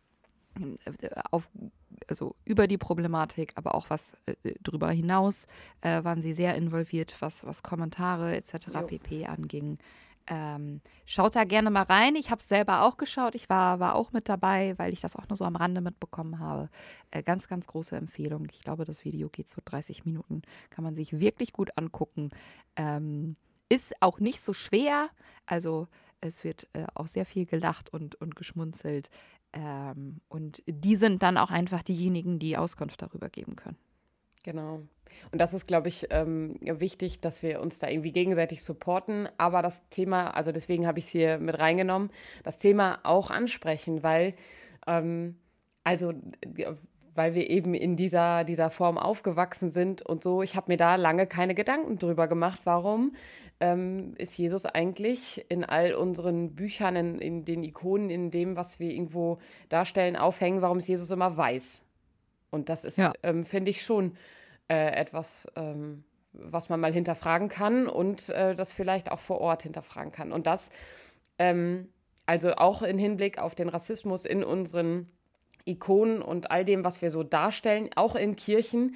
auf, 1.31 1.49
also 2.07 2.35
über 2.45 2.67
die 2.67 2.77
Problematik, 2.77 3.53
aber 3.55 3.75
auch 3.75 3.89
was 3.89 4.21
äh, 4.25 4.55
darüber 4.61 4.89
hinaus 4.91 5.47
äh, 5.81 6.03
waren 6.03 6.21
sie 6.21 6.33
sehr 6.33 6.55
involviert, 6.55 7.15
was, 7.19 7.45
was 7.45 7.63
Kommentare 7.63 8.35
etc. 8.35 8.67
Jo. 8.73 8.87
pp. 8.87 9.25
anging. 9.25 9.77
Ähm, 10.25 10.81
schaut 11.05 11.35
da 11.35 11.43
gerne 11.43 11.69
mal 11.69 11.83
rein. 11.83 12.15
Ich 12.15 12.31
habe 12.31 12.39
es 12.39 12.47
selber 12.47 12.83
auch 12.83 12.97
geschaut. 12.97 13.35
Ich 13.35 13.49
war, 13.49 13.79
war 13.79 13.95
auch 13.95 14.13
mit 14.13 14.29
dabei, 14.29 14.73
weil 14.77 14.93
ich 14.93 15.01
das 15.01 15.15
auch 15.15 15.27
nur 15.27 15.35
so 15.35 15.43
am 15.43 15.57
Rande 15.57 15.81
mitbekommen 15.81 16.39
habe. 16.39 16.69
Äh, 17.11 17.23
ganz, 17.23 17.47
ganz 17.47 17.67
große 17.67 17.95
Empfehlung. 17.97 18.47
Ich 18.51 18.61
glaube, 18.61 18.85
das 18.85 19.03
Video 19.03 19.29
geht 19.29 19.49
so 19.49 19.61
30 19.63 20.05
Minuten. 20.05 20.41
Kann 20.69 20.83
man 20.83 20.95
sich 20.95 21.19
wirklich 21.19 21.51
gut 21.51 21.77
angucken. 21.77 22.29
Ähm, 22.77 23.35
ist 23.67 24.01
auch 24.01 24.19
nicht 24.19 24.43
so 24.43 24.53
schwer. 24.53 25.09
Also 25.45 25.87
es 26.21 26.43
wird 26.45 26.69
äh, 26.73 26.85
auch 26.93 27.07
sehr 27.07 27.25
viel 27.25 27.45
gelacht 27.45 27.91
und, 27.91 28.15
und 28.15 28.35
geschmunzelt. 28.35 29.09
Ähm, 29.53 30.21
und 30.27 30.63
die 30.67 30.95
sind 30.95 31.21
dann 31.23 31.37
auch 31.37 31.51
einfach 31.51 31.83
diejenigen, 31.83 32.39
die 32.39 32.57
Auskunft 32.57 33.01
darüber 33.01 33.29
geben 33.29 33.55
können. 33.55 33.77
Genau. 34.43 34.81
Und 35.31 35.39
das 35.39 35.53
ist, 35.53 35.67
glaube 35.67 35.87
ich, 35.87 36.07
ähm, 36.09 36.55
wichtig, 36.61 37.21
dass 37.21 37.43
wir 37.43 37.61
uns 37.61 37.79
da 37.79 37.87
irgendwie 37.87 38.11
gegenseitig 38.11 38.63
supporten. 38.63 39.29
Aber 39.37 39.61
das 39.61 39.87
Thema, 39.89 40.31
also 40.31 40.51
deswegen 40.51 40.85
habe 40.87 40.99
ich 40.99 41.05
es 41.05 41.11
hier 41.11 41.37
mit 41.37 41.57
reingenommen, 41.59 42.09
das 42.43 42.57
Thema 42.57 42.99
auch 43.03 43.29
ansprechen, 43.31 44.03
weil, 44.03 44.33
ähm, 44.87 45.37
also, 45.83 46.13
weil 47.15 47.35
wir 47.35 47.49
eben 47.49 47.73
in 47.73 47.95
dieser, 47.95 48.43
dieser 48.43 48.69
Form 48.69 48.97
aufgewachsen 48.97 49.71
sind 49.71 50.01
und 50.01 50.23
so. 50.23 50.41
Ich 50.41 50.55
habe 50.55 50.71
mir 50.71 50.77
da 50.77 50.95
lange 50.95 51.27
keine 51.27 51.55
Gedanken 51.55 51.99
drüber 51.99 52.27
gemacht, 52.27 52.61
warum 52.63 53.15
ähm, 53.59 54.13
ist 54.17 54.37
Jesus 54.37 54.65
eigentlich 54.65 55.45
in 55.49 55.63
all 55.63 55.93
unseren 55.93 56.55
Büchern, 56.55 56.95
in, 56.95 57.19
in, 57.19 57.45
den 57.45 57.63
Ikonen, 57.63 58.09
in 58.09 58.31
dem, 58.31 58.55
was 58.55 58.79
wir 58.79 58.91
irgendwo 58.91 59.37
darstellen, 59.69 60.15
aufhängen, 60.15 60.61
warum 60.61 60.79
ist 60.79 60.87
Jesus 60.87 61.11
immer 61.11 61.37
weiß? 61.37 61.83
Und 62.49 62.69
das 62.69 62.83
ist, 62.83 62.97
ja. 62.97 63.13
ähm, 63.23 63.43
finde 63.45 63.71
ich, 63.71 63.83
schon 63.83 64.17
äh, 64.67 64.91
etwas, 64.91 65.47
ähm, 65.55 66.03
was 66.33 66.69
man 66.69 66.79
mal 66.79 66.93
hinterfragen 66.93 67.47
kann 67.47 67.87
und 67.87 68.29
äh, 68.29 68.55
das 68.55 68.73
vielleicht 68.73 69.11
auch 69.11 69.19
vor 69.19 69.39
Ort 69.39 69.63
hinterfragen 69.63 70.11
kann. 70.11 70.31
Und 70.31 70.47
das, 70.47 70.71
ähm, 71.37 71.89
also 72.25 72.53
auch 72.55 72.81
im 72.81 72.97
Hinblick 72.97 73.37
auf 73.37 73.55
den 73.55 73.69
Rassismus 73.69 74.25
in 74.25 74.43
unseren 74.43 75.09
Ikonen 75.65 76.21
und 76.21 76.51
all 76.51 76.65
dem, 76.65 76.83
was 76.83 77.01
wir 77.01 77.11
so 77.11 77.23
darstellen, 77.23 77.89
auch 77.95 78.15
in 78.15 78.35
Kirchen, 78.35 78.95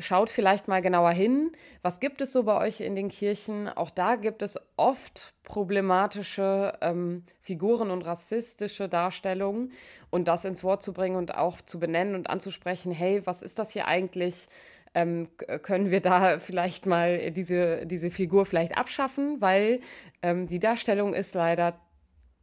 Schaut 0.00 0.30
vielleicht 0.30 0.68
mal 0.68 0.80
genauer 0.80 1.10
hin. 1.10 1.50
Was 1.82 1.98
gibt 1.98 2.20
es 2.20 2.30
so 2.30 2.44
bei 2.44 2.56
euch 2.56 2.80
in 2.80 2.94
den 2.94 3.08
Kirchen? 3.08 3.68
Auch 3.68 3.90
da 3.90 4.14
gibt 4.14 4.42
es 4.42 4.56
oft 4.76 5.34
problematische 5.42 6.78
ähm, 6.80 7.24
Figuren 7.40 7.90
und 7.90 8.02
rassistische 8.02 8.88
Darstellungen. 8.88 9.72
Und 10.10 10.28
das 10.28 10.44
ins 10.44 10.62
Wort 10.62 10.84
zu 10.84 10.92
bringen 10.92 11.16
und 11.16 11.34
auch 11.34 11.60
zu 11.62 11.80
benennen 11.80 12.14
und 12.14 12.30
anzusprechen, 12.30 12.92
hey, 12.92 13.26
was 13.26 13.42
ist 13.42 13.58
das 13.58 13.72
hier 13.72 13.88
eigentlich? 13.88 14.46
Ähm, 14.94 15.28
können 15.62 15.90
wir 15.90 16.00
da 16.00 16.38
vielleicht 16.38 16.86
mal 16.86 17.32
diese, 17.32 17.84
diese 17.84 18.10
Figur 18.10 18.46
vielleicht 18.46 18.78
abschaffen? 18.78 19.40
Weil 19.40 19.80
ähm, 20.22 20.46
die 20.46 20.60
Darstellung 20.60 21.12
ist 21.12 21.34
leider 21.34 21.80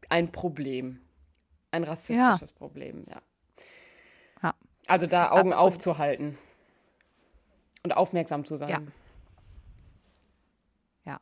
ein 0.10 0.34
Problem. 0.34 1.00
Ein 1.72 1.86
rassistisches 1.86 2.50
ja. 2.50 2.58
Problem, 2.58 3.06
ja. 3.10 3.22
Also 4.88 5.08
da 5.08 5.32
Augen 5.32 5.54
Aber, 5.54 5.62
aufzuhalten. 5.62 6.38
Und 7.84 7.96
aufmerksam 7.96 8.46
zu 8.46 8.56
sein. 8.58 8.70
Ja. 8.70 8.82
Ja, 11.06 11.20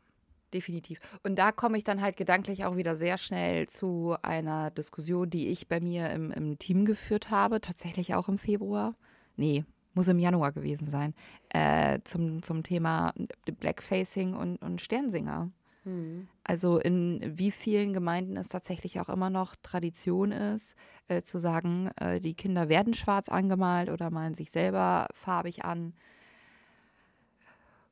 definitiv. 0.54 1.00
Und 1.24 1.38
da 1.38 1.52
komme 1.52 1.78
ich 1.78 1.84
dann 1.84 2.02
halt 2.02 2.16
gedanklich 2.16 2.66
auch 2.66 2.78
wieder 2.78 2.96
sehr 2.96 3.18
schnell 3.18 3.68
zu 3.68 4.16
einer 4.22 4.72
Diskussion, 4.72 5.30
die 5.30 5.48
ich 5.48 5.68
bei 5.68 5.80
mir 5.80 6.10
im, 6.10 6.32
im 6.32 6.58
Team 6.60 6.86
geführt 6.86 7.32
habe, 7.32 7.60
tatsächlich 7.60 8.16
auch 8.16 8.30
im 8.30 8.38
Februar. 8.38 8.96
Nee, 9.36 9.66
muss 9.94 10.08
im 10.08 10.20
Januar 10.20 10.52
gewesen 10.52 10.86
sein, 10.86 11.14
äh, 11.50 12.00
zum, 12.04 12.42
zum 12.42 12.64
Thema 12.64 13.14
Blackfacing 13.46 14.34
und, 14.34 14.58
und 14.58 14.82
Sternsinger. 14.82 15.52
Mhm. 15.84 16.28
Also 16.44 16.78
in 16.80 17.22
wie 17.38 17.52
vielen 17.52 17.94
Gemeinden 17.94 18.38
es 18.38 18.48
tatsächlich 18.48 19.00
auch 19.00 19.10
immer 19.10 19.30
noch 19.30 19.56
Tradition 19.62 20.32
ist, 20.32 20.76
äh, 21.08 21.22
zu 21.22 21.40
sagen, 21.40 21.90
äh, 21.98 22.20
die 22.20 22.34
Kinder 22.34 22.70
werden 22.70 22.94
schwarz 22.94 23.30
angemalt 23.30 23.90
oder 23.90 24.10
malen 24.10 24.36
sich 24.36 24.52
selber 24.52 25.08
farbig 25.14 25.66
an 25.66 25.94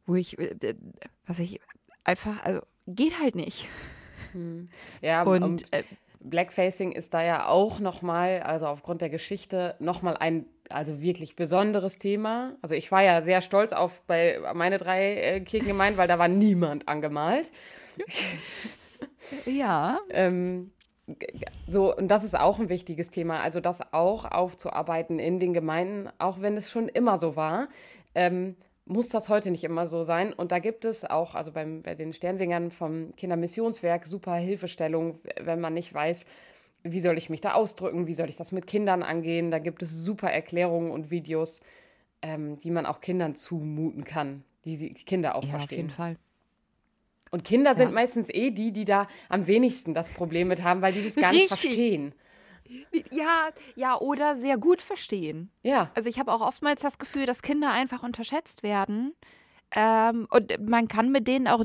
wo 0.06 0.16
ich, 0.16 0.38
äh, 0.40 0.76
was 1.26 1.40
ich 1.40 1.60
einfach, 2.04 2.44
also 2.44 2.62
geht 2.88 3.20
halt 3.20 3.36
nicht. 3.36 3.68
Hm. 4.34 4.68
Ja, 5.02 5.24
und, 5.24 5.44
und 5.44 5.74
äh, 5.74 5.84
Blackfacing 6.20 6.92
ist 6.92 7.14
da 7.14 7.24
ja 7.24 7.48
auch 7.48 7.80
nochmal, 7.80 8.42
also 8.42 8.68
aufgrund 8.68 9.02
der 9.02 9.10
Geschichte, 9.10 9.76
nochmal 9.80 10.18
ein 10.18 10.46
also 10.70 11.02
wirklich 11.02 11.36
besonderes 11.36 11.98
Thema. 11.98 12.56
Also 12.62 12.76
ich 12.76 12.92
war 12.92 13.04
ja 13.04 13.22
sehr 13.24 13.42
stolz 13.42 13.74
auf 13.74 14.02
bei 14.04 14.40
meine 14.54 14.78
drei 14.78 15.16
äh, 15.16 15.40
Kirchengemeinden, 15.42 15.98
weil 15.98 16.08
da 16.08 16.18
war 16.18 16.28
niemand 16.28 16.88
angemalt. 16.88 17.52
ja. 19.46 20.00
ähm, 20.10 20.72
so, 21.68 21.96
und 21.96 22.08
das 22.08 22.24
ist 22.24 22.38
auch 22.38 22.60
ein 22.60 22.70
wichtiges 22.70 23.10
Thema, 23.10 23.42
also 23.42 23.60
das 23.60 23.82
auch 23.94 24.26
aufzuarbeiten 24.26 25.20
in 25.20 25.40
den 25.40 25.54
Gemeinden, 25.54 26.10
auch 26.20 26.42
wenn 26.42 26.58
es 26.58 26.70
schon 26.70 26.88
immer 26.88 27.18
so 27.18 27.36
war. 27.36 27.68
Ähm, 28.16 28.56
muss 28.86 29.10
das 29.10 29.30
heute 29.30 29.52
nicht 29.52 29.64
immer 29.64 29.88
so 29.88 30.04
sein. 30.04 30.34
Und 30.34 30.52
da 30.52 30.60
gibt 30.60 30.86
es 30.86 31.06
auch, 31.06 31.36
also 31.36 31.52
beim, 31.52 31.82
bei 31.82 31.96
den 31.96 32.14
Sternsingern 32.14 32.72
vom 32.72 33.16
Kindermissionswerk, 33.16 34.06
super 34.06 34.36
Hilfestellung, 34.36 35.20
wenn 35.40 35.60
man 35.60 35.74
nicht 35.74 35.94
weiß, 35.94 36.26
wie 36.84 37.00
soll 37.00 37.18
ich 37.18 37.30
mich 37.30 37.42
da 37.42 37.54
ausdrücken, 37.54 38.08
wie 38.08 38.14
soll 38.14 38.30
ich 38.30 38.38
das 38.38 38.52
mit 38.52 38.68
Kindern 38.68 39.04
angehen. 39.04 39.52
Da 39.52 39.60
gibt 39.60 39.84
es 39.84 39.92
super 39.92 40.32
Erklärungen 40.32 40.92
und 40.92 41.12
Videos, 41.12 41.62
ähm, 42.22 42.58
die 42.60 42.72
man 42.72 42.86
auch 42.86 43.02
Kindern 43.02 43.36
zumuten 43.36 44.04
kann, 44.04 44.44
die 44.66 44.94
Kinder 44.94 45.36
auch 45.36 45.44
ja, 45.44 45.52
verstehen. 45.52 45.78
Auf 45.78 45.82
jeden 45.84 45.90
Fall. 45.90 46.18
Und 47.32 47.44
Kinder 47.46 47.72
ja. 47.72 47.78
sind 47.78 47.94
meistens 47.94 48.30
eh 48.30 48.52
die, 48.52 48.72
die 48.72 48.86
da 48.86 49.08
am 49.30 49.48
wenigsten 49.48 49.94
das 49.94 50.10
Problem 50.12 50.50
mit 50.50 50.64
haben, 50.64 50.82
weil 50.82 50.94
die 50.94 51.04
das 51.06 51.16
gar 51.16 51.32
Richtig. 51.32 51.50
nicht 51.52 51.62
verstehen. 51.62 52.14
Ja, 53.12 53.50
ja, 53.76 53.98
oder 54.00 54.36
sehr 54.36 54.58
gut 54.58 54.82
verstehen. 54.82 55.50
Ja. 55.64 55.90
Also 55.96 56.10
ich 56.10 56.20
habe 56.20 56.32
auch 56.32 56.42
oftmals 56.42 56.82
das 56.82 57.00
Gefühl, 57.00 57.26
dass 57.26 57.42
Kinder 57.42 57.72
einfach 57.72 58.04
unterschätzt 58.04 58.64
werden. 58.64 59.14
Ähm, 59.74 60.28
und 60.30 60.58
man 60.70 60.88
kann 60.88 61.12
mit 61.12 61.28
denen 61.28 61.48
auch 61.48 61.64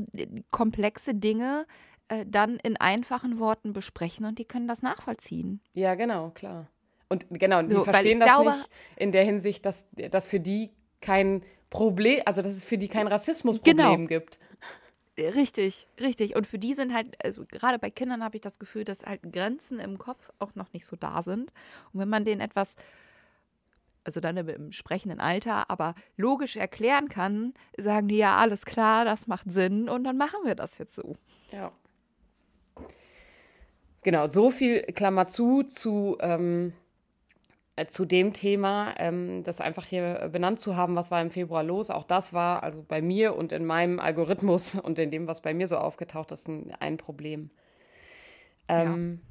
komplexe 0.51 1.13
Dinge 1.13 1.65
äh, 2.07 2.25
dann 2.25 2.57
in 2.57 2.77
einfachen 2.77 3.37
Worten 3.39 3.73
besprechen 3.73 4.25
und 4.25 4.39
die 4.39 4.45
können 4.45 4.67
das 4.67 4.81
nachvollziehen. 4.81 5.61
Ja, 5.73 5.95
genau, 5.95 6.29
klar. 6.31 6.67
Und 7.09 7.25
genau, 7.29 7.61
die 7.61 7.73
So, 7.73 7.83
verstehen 7.83 8.19
das 8.19 8.29
glaube- 8.29 8.51
nicht 8.51 8.69
in 8.97 9.11
der 9.11 9.23
Hinsicht, 9.23 9.65
dass 9.65 9.85
das 10.11 10.27
für 10.27 10.39
die 10.39 10.71
kein 11.01 11.43
Problem, 11.69 12.21
also 12.25 12.41
dass 12.41 12.51
es 12.53 12.63
für 12.65 12.77
die 12.77 12.87
kein 12.87 13.07
Rassismusproblem 13.07 13.77
Genau. 13.77 14.07
gibt. 14.07 14.39
Richtig, 15.19 15.87
richtig. 15.99 16.35
Und 16.35 16.45
für 16.45 16.59
die 16.59 16.75
sind 16.75 16.93
halt, 16.93 17.23
also 17.25 17.43
gerade 17.49 17.79
bei 17.79 17.89
Kindern 17.89 18.23
habe 18.23 18.37
ich 18.37 18.41
das 18.41 18.59
Gefühl, 18.59 18.83
dass 18.83 19.03
halt 19.03 19.21
Grenzen 19.33 19.79
im 19.79 19.97
Kopf 19.97 20.29
auch 20.37 20.53
noch 20.53 20.71
nicht 20.73 20.85
so 20.85 20.95
da 20.95 21.23
sind. 21.23 21.53
Und 21.91 21.99
wenn 21.99 22.09
man 22.09 22.23
denen 22.23 22.39
etwas, 22.39 22.75
also 24.03 24.19
dann 24.19 24.37
im, 24.37 24.47
im 24.47 24.71
sprechenden 24.71 25.19
Alter, 25.19 25.71
aber 25.71 25.95
logisch 26.17 26.55
erklären 26.55 27.09
kann, 27.09 27.55
sagen 27.77 28.07
die 28.07 28.17
ja, 28.17 28.37
alles 28.37 28.63
klar, 28.65 29.05
das 29.05 29.25
macht 29.25 29.51
Sinn 29.51 29.89
und 29.89 30.03
dann 30.03 30.17
machen 30.17 30.39
wir 30.43 30.53
das 30.53 30.77
jetzt 30.77 30.95
so. 30.95 31.15
Ja. 31.51 31.71
Genau, 34.03 34.29
so 34.29 34.51
viel 34.51 34.83
Klammer 34.83 35.27
zu 35.27 35.63
zu, 35.63 36.15
ähm, 36.21 36.69
äh, 36.69 36.86
zu 37.89 38.05
dem 38.05 38.33
Thema, 38.33 38.95
ähm, 38.97 39.43
das 39.43 39.61
einfach 39.61 39.85
hier 39.85 40.29
benannt 40.31 40.59
zu 40.59 40.75
haben, 40.75 40.95
was 40.95 41.11
war 41.11 41.21
im 41.21 41.29
Februar 41.29 41.63
los. 41.63 41.89
Auch 41.89 42.03
das 42.03 42.33
war 42.33 42.63
also 42.63 42.83
bei 42.87 43.01
mir 43.01 43.35
und 43.35 43.51
in 43.51 43.65
meinem 43.65 43.99
Algorithmus 43.99 44.75
und 44.83 44.97
in 44.97 45.11
dem, 45.11 45.27
was 45.27 45.41
bei 45.41 45.53
mir 45.53 45.67
so 45.67 45.77
aufgetaucht 45.77 46.31
ist, 46.31 46.47
ein, 46.47 46.73
ein 46.79 46.97
Problem. 46.97 47.51
Ähm, 48.67 49.21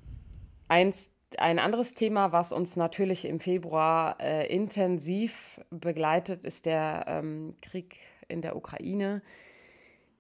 eins, 0.69 1.11
ein 1.37 1.59
anderes 1.59 1.95
Thema, 1.95 2.33
was 2.33 2.53
uns 2.53 2.77
natürlich 2.77 3.25
im 3.25 3.41
Februar 3.41 4.17
äh, 4.21 4.47
intensiv 4.47 5.61
begleitet, 5.71 6.45
ist 6.45 6.67
der 6.67 7.05
ähm, 7.09 7.57
Krieg 7.61 7.99
in 8.29 8.41
der 8.43 8.57
Ukraine. 8.57 9.23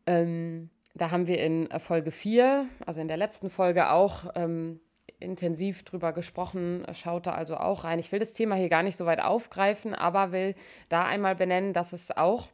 Ähm, 0.06 0.70
da 0.94 1.10
haben 1.10 1.26
wir 1.26 1.38
in 1.42 1.70
äh, 1.70 1.78
Folge 1.78 2.10
4, 2.10 2.66
also 2.84 3.00
in 3.00 3.08
der 3.08 3.16
letzten 3.16 3.50
Folge 3.50 3.90
auch 3.90 4.30
ähm, 4.34 4.80
intensiv 5.26 5.82
drüber 5.82 6.12
gesprochen. 6.12 6.86
Schaut 6.92 7.26
da 7.26 7.34
also 7.34 7.56
auch 7.56 7.84
rein. 7.84 7.98
Ich 7.98 8.12
will 8.12 8.20
das 8.20 8.32
Thema 8.32 8.54
hier 8.54 8.70
gar 8.70 8.82
nicht 8.82 8.96
so 8.96 9.04
weit 9.04 9.20
aufgreifen, 9.20 9.94
aber 9.94 10.32
will 10.32 10.54
da 10.88 11.04
einmal 11.04 11.34
benennen, 11.34 11.72
dass 11.72 11.92
es 11.92 12.16
auch 12.16 12.48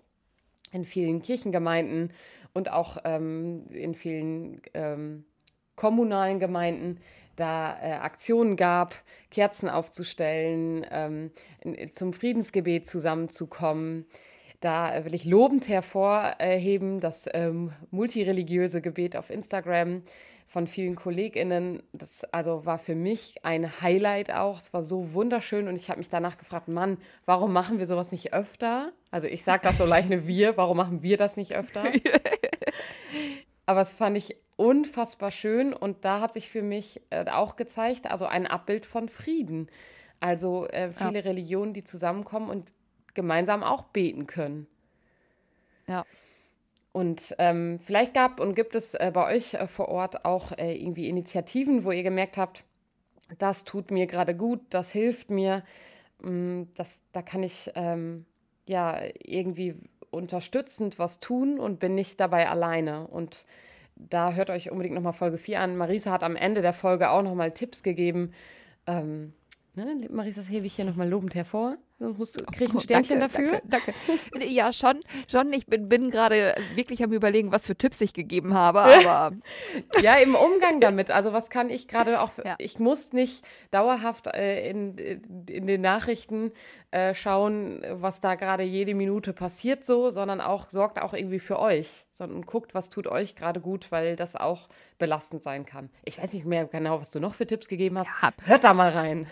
in 0.72 0.84
vielen 0.84 1.22
Kirchengemeinden 1.22 2.12
und 2.54 2.72
auch 2.72 2.96
ähm, 3.04 3.66
in 3.70 3.94
vielen 3.94 4.62
ähm, 4.74 5.24
kommunalen 5.76 6.40
Gemeinden 6.40 6.98
da 7.36 7.78
äh, 7.80 7.92
Aktionen 7.92 8.56
gab, 8.56 8.94
Kerzen 9.30 9.68
aufzustellen, 9.68 10.86
ähm, 10.90 11.30
in, 11.60 11.94
zum 11.94 12.12
Friedensgebet 12.12 12.86
zusammenzukommen. 12.86 14.06
Da 14.60 14.94
äh, 14.94 15.04
will 15.04 15.14
ich 15.14 15.24
lobend 15.24 15.68
hervorheben 15.68 17.00
das 17.00 17.28
ähm, 17.32 17.72
multireligiöse 17.90 18.80
Gebet 18.80 19.16
auf 19.16 19.30
Instagram 19.30 20.02
von 20.52 20.66
vielen 20.66 20.96
KollegInnen. 20.96 21.82
Das 21.94 22.24
also 22.24 22.66
war 22.66 22.78
für 22.78 22.94
mich 22.94 23.42
ein 23.42 23.80
Highlight 23.80 24.30
auch. 24.30 24.58
Es 24.58 24.74
war 24.74 24.82
so 24.82 25.14
wunderschön 25.14 25.66
und 25.66 25.76
ich 25.76 25.88
habe 25.88 25.98
mich 25.98 26.10
danach 26.10 26.36
gefragt, 26.36 26.68
Mann, 26.68 26.98
warum 27.24 27.54
machen 27.54 27.78
wir 27.78 27.86
sowas 27.86 28.12
nicht 28.12 28.34
öfter? 28.34 28.92
Also 29.10 29.28
ich 29.28 29.44
sage 29.44 29.62
das 29.62 29.78
so 29.78 29.86
leicht 29.86 30.12
eine 30.12 30.26
Wir, 30.26 30.58
warum 30.58 30.76
machen 30.76 31.02
wir 31.02 31.16
das 31.16 31.38
nicht 31.38 31.54
öfter? 31.54 31.84
Aber 33.66 33.80
es 33.80 33.94
fand 33.94 34.18
ich 34.18 34.36
unfassbar 34.56 35.30
schön 35.30 35.72
und 35.72 36.04
da 36.04 36.20
hat 36.20 36.34
sich 36.34 36.50
für 36.50 36.62
mich 36.62 37.00
äh, 37.08 37.24
auch 37.30 37.56
gezeigt, 37.56 38.10
also 38.10 38.26
ein 38.26 38.46
Abbild 38.46 38.84
von 38.84 39.08
Frieden. 39.08 39.70
Also 40.20 40.68
äh, 40.68 40.92
viele 40.92 41.24
Religionen, 41.24 41.72
die 41.72 41.82
zusammenkommen 41.82 42.50
und 42.50 42.70
gemeinsam 43.14 43.62
auch 43.62 43.84
beten 43.84 44.26
können. 44.26 44.66
Ja. 45.86 46.04
Und 46.92 47.34
ähm, 47.38 47.80
vielleicht 47.82 48.12
gab 48.12 48.38
und 48.38 48.54
gibt 48.54 48.74
es 48.74 48.94
äh, 48.94 49.10
bei 49.12 49.34
euch 49.34 49.54
äh, 49.54 49.66
vor 49.66 49.88
Ort 49.88 50.24
auch 50.26 50.52
äh, 50.52 50.74
irgendwie 50.74 51.08
Initiativen, 51.08 51.84
wo 51.84 51.90
ihr 51.90 52.02
gemerkt 52.02 52.36
habt, 52.36 52.64
das 53.38 53.64
tut 53.64 53.90
mir 53.90 54.06
gerade 54.06 54.36
gut, 54.36 54.60
das 54.68 54.90
hilft 54.90 55.30
mir, 55.30 55.62
mm, 56.22 56.64
das, 56.74 57.00
da 57.12 57.22
kann 57.22 57.42
ich 57.42 57.70
ähm, 57.76 58.26
ja 58.68 59.00
irgendwie 59.24 59.74
unterstützend 60.10 60.98
was 60.98 61.20
tun 61.20 61.58
und 61.58 61.80
bin 61.80 61.94
nicht 61.94 62.20
dabei 62.20 62.50
alleine. 62.50 63.06
Und 63.06 63.46
da 63.96 64.32
hört 64.34 64.50
euch 64.50 64.70
unbedingt 64.70 64.94
nochmal 64.94 65.14
Folge 65.14 65.38
4 65.38 65.60
an. 65.60 65.76
Marisa 65.76 66.10
hat 66.10 66.22
am 66.22 66.36
Ende 66.36 66.60
der 66.60 66.74
Folge 66.74 67.10
auch 67.10 67.22
nochmal 67.22 67.52
Tipps 67.52 67.82
gegeben. 67.82 68.32
Ähm, 68.86 69.32
ne, 69.74 70.08
Marisa, 70.10 70.42
das 70.42 70.50
hebe 70.50 70.66
ich 70.66 70.74
hier 70.74 70.84
nochmal 70.84 71.08
lobend 71.08 71.34
hervor. 71.34 71.78
Sonst 72.02 72.18
musst 72.18 72.40
du, 72.40 72.44
krieg 72.46 72.68
ich 72.68 72.74
ein 72.74 72.80
Sternchen 72.80 73.18
Oh, 73.18 73.20
danke, 73.20 73.42
dafür. 73.42 73.62
Danke, 73.64 73.94
danke. 74.32 74.46
Ja, 74.52 74.72
schon, 74.72 75.00
schon. 75.28 75.52
Ich 75.52 75.66
bin, 75.66 75.88
bin 75.88 76.10
gerade 76.10 76.54
wirklich 76.74 77.02
am 77.04 77.12
überlegen, 77.12 77.52
was 77.52 77.64
für 77.66 77.76
Tipps 77.76 78.00
ich 78.00 78.12
gegeben 78.12 78.54
habe, 78.54 78.80
aber 79.06 79.32
Ja, 80.00 80.16
im 80.16 80.34
Umgang 80.34 80.80
damit. 80.80 81.10
Also 81.12 81.32
was 81.32 81.48
kann 81.48 81.70
ich 81.70 81.86
gerade 81.86 82.20
auch, 82.20 82.30
Ja. 82.44 82.56
ich 82.58 82.78
muss 82.80 83.12
nicht 83.12 83.44
dauerhaft 83.70 84.26
äh, 84.26 84.68
in, 84.68 84.98
in 85.46 85.66
den 85.66 85.80
Nachrichten 85.80 86.50
äh, 86.90 87.14
schauen, 87.14 87.82
was 87.88 88.20
da 88.20 88.34
gerade 88.34 88.64
jede 88.64 88.94
Minute 88.94 89.32
passiert 89.32 89.84
so, 89.84 90.10
sondern 90.10 90.40
auch 90.40 90.68
sorgt 90.70 91.00
auch 91.00 91.14
irgendwie 91.14 91.38
für 91.38 91.58
euch, 91.58 92.04
sondern 92.10 92.42
guckt, 92.42 92.74
was 92.74 92.90
tut 92.90 93.06
euch 93.06 93.36
gerade 93.36 93.60
gut, 93.60 93.92
weil 93.92 94.16
das 94.16 94.34
auch 94.36 94.68
belastend 94.98 95.42
sein 95.42 95.64
kann. 95.66 95.88
Ich 96.04 96.20
weiß 96.22 96.32
nicht 96.32 96.46
mehr 96.46 96.66
genau, 96.66 97.00
was 97.00 97.10
du 97.10 97.20
noch 97.20 97.34
für 97.34 97.46
Tipps 97.46 97.68
gegeben 97.68 97.96
hast. 97.98 98.10
Ja. 98.22 98.30
Hört 98.44 98.64
da 98.64 98.74
mal 98.74 98.90
rein. 98.90 99.26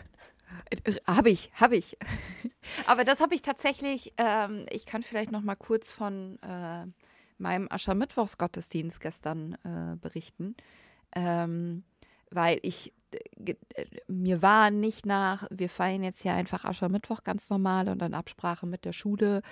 Habe 1.06 1.30
ich, 1.30 1.50
habe 1.54 1.76
ich. 1.76 1.98
Aber 2.86 3.04
das 3.04 3.20
habe 3.20 3.34
ich 3.34 3.42
tatsächlich, 3.42 4.12
ähm, 4.16 4.66
ich 4.70 4.86
kann 4.86 5.02
vielleicht 5.02 5.32
noch 5.32 5.42
mal 5.42 5.56
kurz 5.56 5.90
von 5.90 6.38
äh, 6.42 6.86
meinem 7.38 7.68
Aschermittwochsgottesdienst 7.70 9.00
gestern 9.00 9.54
äh, 9.64 9.96
berichten, 9.96 10.56
ähm, 11.14 11.84
weil 12.30 12.58
ich, 12.62 12.92
äh, 13.12 13.54
äh, 13.74 13.86
mir 14.06 14.42
war 14.42 14.70
nicht 14.70 15.06
nach, 15.06 15.46
wir 15.50 15.68
feiern 15.68 16.04
jetzt 16.04 16.22
hier 16.22 16.34
einfach 16.34 16.64
Aschermittwoch 16.64 17.24
ganz 17.24 17.50
normal 17.50 17.88
und 17.88 18.02
in 18.02 18.14
Absprache 18.14 18.66
mit 18.66 18.84
der 18.84 18.92
Schule 18.92 19.42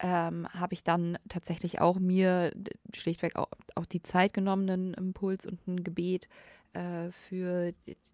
ähm, 0.00 0.46
habe 0.52 0.74
ich 0.74 0.84
dann 0.84 1.18
tatsächlich 1.28 1.80
auch 1.80 1.98
mir 1.98 2.52
schlichtweg 2.94 3.36
auch, 3.36 3.48
auch 3.74 3.86
die 3.86 4.02
Zeit 4.02 4.32
genommen, 4.32 4.70
einen 4.70 4.94
Impuls 4.94 5.44
und 5.44 5.66
ein 5.66 5.82
Gebet 5.82 6.28
äh, 6.72 7.10
für 7.10 7.72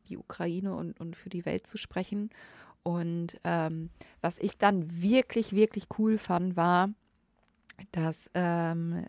die 0.09 0.17
Ukraine 0.17 0.75
und, 0.75 0.99
und 1.01 1.17
für 1.17 1.31
die 1.31 1.45
Welt 1.45 1.67
zu 1.67 1.79
sprechen. 1.79 2.31
Und 2.83 3.41
ähm, 3.45 3.91
was 4.21 4.39
ich 4.39 4.59
dann 4.59 5.03
wirklich, 5.03 5.53
wirklich 5.53 5.87
cool 5.99 6.19
fand, 6.19 6.57
war, 6.57 6.91
dass 7.93 8.31
ähm, 8.35 9.05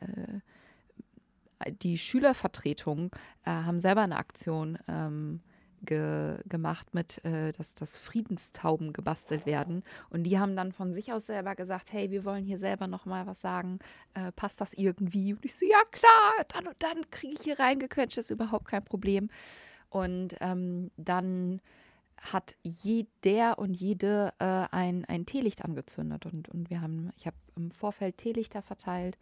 äh, 1.59 1.71
die 1.81 1.97
Schülervertretung 1.97 3.11
äh, 3.45 3.51
haben 3.51 3.79
selber 3.79 4.01
eine 4.01 4.17
Aktion 4.17 4.77
ähm, 4.87 5.41
ge 5.83 6.37
gemacht 6.47 6.93
mit, 6.93 7.23
äh, 7.25 7.51
dass, 7.51 7.75
dass 7.75 7.97
Friedenstauben 7.97 8.93
gebastelt 8.93 9.45
werden. 9.45 9.83
Und 10.09 10.23
die 10.23 10.39
haben 10.39 10.55
dann 10.55 10.71
von 10.71 10.93
sich 10.93 11.13
aus 11.13 11.25
selber 11.25 11.55
gesagt, 11.55 11.91
hey, 11.91 12.11
wir 12.11 12.25
wollen 12.25 12.45
hier 12.45 12.59
selber 12.59 12.87
noch 12.87 13.05
mal 13.05 13.27
was 13.27 13.41
sagen. 13.41 13.79
Äh, 14.13 14.31
passt 14.31 14.61
das 14.61 14.73
irgendwie? 14.73 15.33
Und 15.33 15.43
ich 15.45 15.55
so, 15.55 15.65
ja 15.65 15.81
klar, 15.91 16.45
dann 16.49 16.67
und 16.67 16.75
dann 16.79 17.09
kriege 17.11 17.33
ich 17.33 17.41
hier 17.41 17.59
reingequetscht, 17.59 18.17
ist 18.17 18.29
überhaupt 18.29 18.67
kein 18.67 18.83
Problem. 18.83 19.29
Und 19.89 20.35
ähm, 20.41 20.91
dann 20.97 21.61
hat 22.21 22.55
jeder 22.63 23.59
und 23.59 23.73
jede 23.73 24.33
äh, 24.39 24.45
ein, 24.71 25.05
ein 25.05 25.25
Teelicht 25.25 25.63
angezündet. 25.63 26.25
Und, 26.25 26.49
und 26.49 26.69
wir 26.69 26.81
haben, 26.81 27.11
ich 27.17 27.27
habe 27.27 27.37
im 27.55 27.71
Vorfeld 27.71 28.17
Teelichter 28.17 28.61
verteilt 28.61 29.17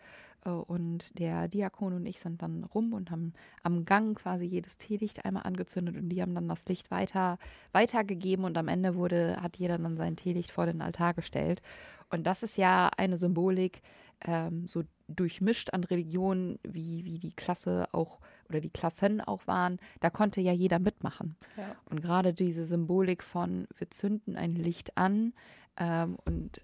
äh, 0.46 0.50
und 0.50 1.17
der 1.19 1.48
Diakon 1.48 1.93
und 1.93 2.06
ich 2.06 2.19
sind 2.19 2.41
dann 2.41 2.63
rum 2.63 2.93
und 2.93 3.12
haben 3.12 3.34
am 3.63 3.86
Gang 3.86 4.17
quasi 4.17 4.46
jedes 4.46 4.78
Teelicht 4.78 5.26
einmal 5.26 5.43
angezündet 5.43 5.98
und 5.98 6.10
die 6.10 6.22
haben 6.22 6.36
dann 6.36 6.48
das 6.48 6.65
Licht 6.67 6.91
weiter 6.91 7.38
weitergegeben 7.72 8.46
und 8.46 8.58
am 8.58 8.67
Ende 8.67 8.96
wurde, 8.96 9.38
hat 9.41 9.58
jeder 9.58 9.78
dann 9.78 9.98
sein 9.98 10.15
Teelicht 10.15 10.52
vor 10.52 10.65
den 10.65 10.82
Altar 10.82 11.13
gestellt. 11.13 11.62
Und 12.10 12.26
das 12.26 12.43
ist 12.43 12.58
ja 12.58 12.91
eine 12.98 13.17
Symbolik, 13.17 13.82
ähm, 14.22 14.67
so 14.67 14.84
durchmischt 15.08 15.74
an 15.74 15.84
Religionen, 15.84 16.60
wie, 16.63 17.04
wie 17.06 17.19
die 17.19 17.34
Klasse 17.34 17.88
auch 17.91 18.19
oder 18.50 18.62
die 18.62 18.69
Klassen 18.69 19.22
auch 19.22 19.48
waren, 19.48 19.80
da 20.00 20.10
konnte 20.10 20.41
ja 20.41 20.52
jeder 20.52 20.80
mitmachen. 20.80 21.36
Ja. 21.58 21.76
Und 21.89 22.02
gerade 22.02 22.34
diese 22.34 22.65
Symbolik 22.65 23.24
von, 23.24 23.67
wir 23.78 23.89
zünden 23.89 24.36
ein 24.36 24.56
Licht 24.56 24.98
an 24.98 25.34
ähm, 25.78 26.17
und 26.26 26.62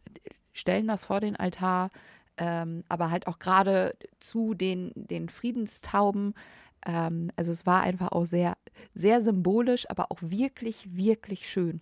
stellen 0.60 0.88
das 0.88 1.06
vor 1.06 1.20
den 1.20 1.36
Altar, 1.36 1.90
ähm, 2.38 2.84
aber 2.90 3.12
halt 3.12 3.28
auch 3.28 3.40
gerade 3.40 3.96
zu 4.20 4.54
den, 4.54 4.92
den 4.96 5.30
Friedenstauben. 5.30 6.36
Ähm, 6.86 7.32
also 7.36 7.52
es 7.52 7.66
war 7.66 7.82
einfach 7.82 8.12
auch 8.12 8.26
sehr, 8.26 8.58
sehr 8.94 9.22
symbolisch, 9.22 9.90
aber 9.90 10.12
auch 10.12 10.20
wirklich, 10.22 10.96
wirklich 10.96 11.50
schön. 11.50 11.82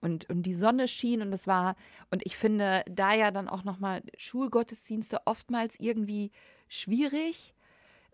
Und, 0.00 0.28
und 0.28 0.42
die 0.42 0.54
Sonne 0.54 0.88
schien 0.88 1.22
und 1.22 1.32
es 1.32 1.46
war, 1.46 1.76
und 2.10 2.26
ich 2.26 2.36
finde 2.36 2.82
da 2.90 3.14
ja 3.14 3.30
dann 3.30 3.48
auch 3.48 3.62
nochmal 3.62 4.02
Schulgottesdienste 4.16 5.20
oftmals 5.26 5.78
irgendwie 5.78 6.32
schwierig, 6.68 7.54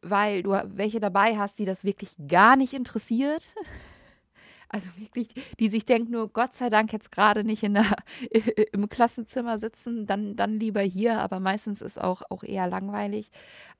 weil 0.03 0.43
du 0.43 0.51
welche 0.77 1.01
dabei 1.01 1.39
hast, 1.39 1.59
die 1.59 1.65
das 1.65 1.85
wirklich 1.85 2.15
gar 2.29 2.57
nicht 2.57 2.75
interessiert. 2.75 3.43
Also 4.69 4.87
wirklich, 4.99 5.29
die 5.59 5.69
sich 5.69 5.87
denken 5.87 6.13
nur, 6.13 6.29
Gott 6.29 6.55
sei 6.55 6.69
Dank 6.69 6.93
jetzt 6.93 7.11
gerade 7.11 7.43
nicht 7.43 7.63
in 7.63 7.75
der, 7.75 7.97
im 8.73 8.89
Klassenzimmer 8.89 9.57
sitzen, 9.59 10.07
dann, 10.07 10.37
dann 10.37 10.61
lieber 10.61 10.83
hier, 10.83 11.21
aber 11.21 11.41
meistens 11.41 11.81
ist 11.81 12.01
auch, 12.01 12.23
auch 12.29 12.43
eher 12.43 12.67
langweilig. 12.67 13.31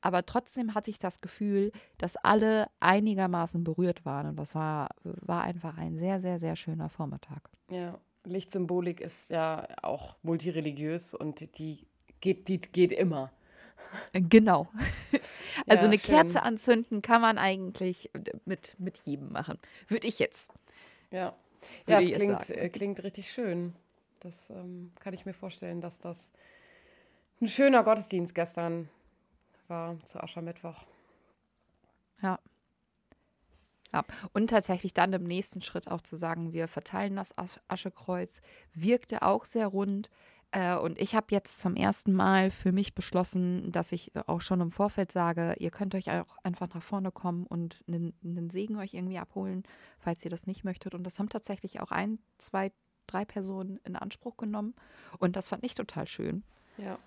Aber 0.01 0.25
trotzdem 0.25 0.75
hatte 0.75 0.91
ich 0.91 0.99
das 0.99 1.21
Gefühl, 1.21 1.73
dass 1.99 2.17
alle 2.17 2.69
einigermaßen 2.81 3.65
berührt 3.65 4.05
waren 4.07 4.29
und 4.29 4.37
das 4.37 4.55
war, 4.55 4.89
war 5.03 5.43
einfach 5.43 5.77
ein 5.77 5.99
sehr, 5.99 6.21
sehr, 6.21 6.39
sehr 6.39 6.57
schöner 6.57 6.89
Vormittag. 6.89 7.51
Ja, 7.71 7.99
Lichtsymbolik 8.25 9.01
ist 9.01 9.31
ja 9.31 9.67
auch 9.83 10.17
multireligiös 10.23 11.15
und 11.15 11.59
die 11.59 11.87
geht, 12.21 12.49
die 12.49 12.61
geht 12.61 12.93
immer. 12.93 13.31
Genau. 14.13 14.69
Also 15.67 15.85
Ja, 15.85 15.89
eine 15.91 15.99
schön. 15.99 16.15
Kerze 16.15 16.43
anzünden 16.43 17.03
kann 17.03 17.21
man 17.21 17.37
eigentlich 17.37 18.11
mit, 18.47 18.77
mit 18.79 18.99
jedem 19.05 19.33
machen. 19.33 19.59
Würde 19.89 20.07
ich 20.07 20.19
jetzt. 20.19 20.51
Ja, 21.11 21.35
ja 21.87 22.01
jetzt 22.01 22.17
klingt, 22.17 22.51
äh, 22.51 22.69
klingt 22.69 23.03
richtig 23.03 23.33
schön. 23.33 23.75
Das 24.21 24.51
ähm, 24.51 24.93
kann 25.01 25.15
ich 25.15 25.25
mir 25.25 25.35
vorstellen, 25.35 25.81
dass 25.81 25.99
das 25.99 26.33
ein 27.41 27.49
schöner 27.49 27.85
Gottesdienst 27.85 28.35
gestern 28.35 28.89
war 29.69 29.99
zu 30.05 30.23
Aschermittwoch. 30.23 30.87
Ja. 32.23 32.39
Ja. 33.93 34.05
Und 34.35 34.51
tatsächlich 34.51 34.93
dann 34.93 35.13
im 35.13 35.25
nächsten 35.25 35.63
Schritt 35.63 35.89
auch 35.91 36.03
zu 36.03 36.17
sagen, 36.17 36.53
wir 36.53 36.69
verteilen 36.69 37.17
das 37.17 37.37
Asch- 37.39 37.61
Aschekreuz, 37.69 38.41
wirkte 38.75 39.23
auch 39.23 39.45
sehr 39.45 39.67
rund. 39.67 40.11
Äh, 40.51 40.77
Und 40.77 40.99
ich 40.99 41.15
habe 41.15 41.27
jetzt 41.31 41.59
zum 41.59 41.77
ersten 41.77 42.13
Mal 42.13 42.51
für 42.51 42.73
mich 42.73 42.95
beschlossen, 42.95 43.71
dass 43.71 43.93
ich 43.93 44.15
äh, 44.15 44.23
auch 44.27 44.41
schon 44.41 44.61
im 44.61 44.71
Vorfeld 44.71 45.13
sage, 45.13 45.55
ihr 45.59 45.71
könnt 45.71 45.95
euch 45.95 46.11
auch 46.11 46.39
einfach 46.43 46.73
nach 46.75 46.83
vorne 46.83 47.13
kommen 47.13 47.47
und 47.47 47.83
einen, 47.87 48.15
einen 48.25 48.51
Segen 48.51 48.77
euch 48.77 48.95
irgendwie 48.95 49.19
abholen, 49.19 49.65
falls 49.99 50.25
ihr 50.25 50.31
das 50.31 50.47
nicht 50.47 50.65
möchtet. 50.65 50.95
Und 50.95 51.05
das 51.05 51.19
haben 51.19 51.29
tatsächlich 51.29 51.81
auch 51.81 51.91
ein, 51.91 52.19
zwei, 52.39 52.73
drei 53.07 53.25
Personen 53.25 53.79
in 53.85 53.97
Anspruch 53.97 54.37
genommen. 54.37 54.75
Und 55.19 55.37
das 55.37 55.49
fand 55.49 55.65
ich 55.65 55.75
total 55.75 56.09
schön 56.09 56.43
Ja, 56.79 56.99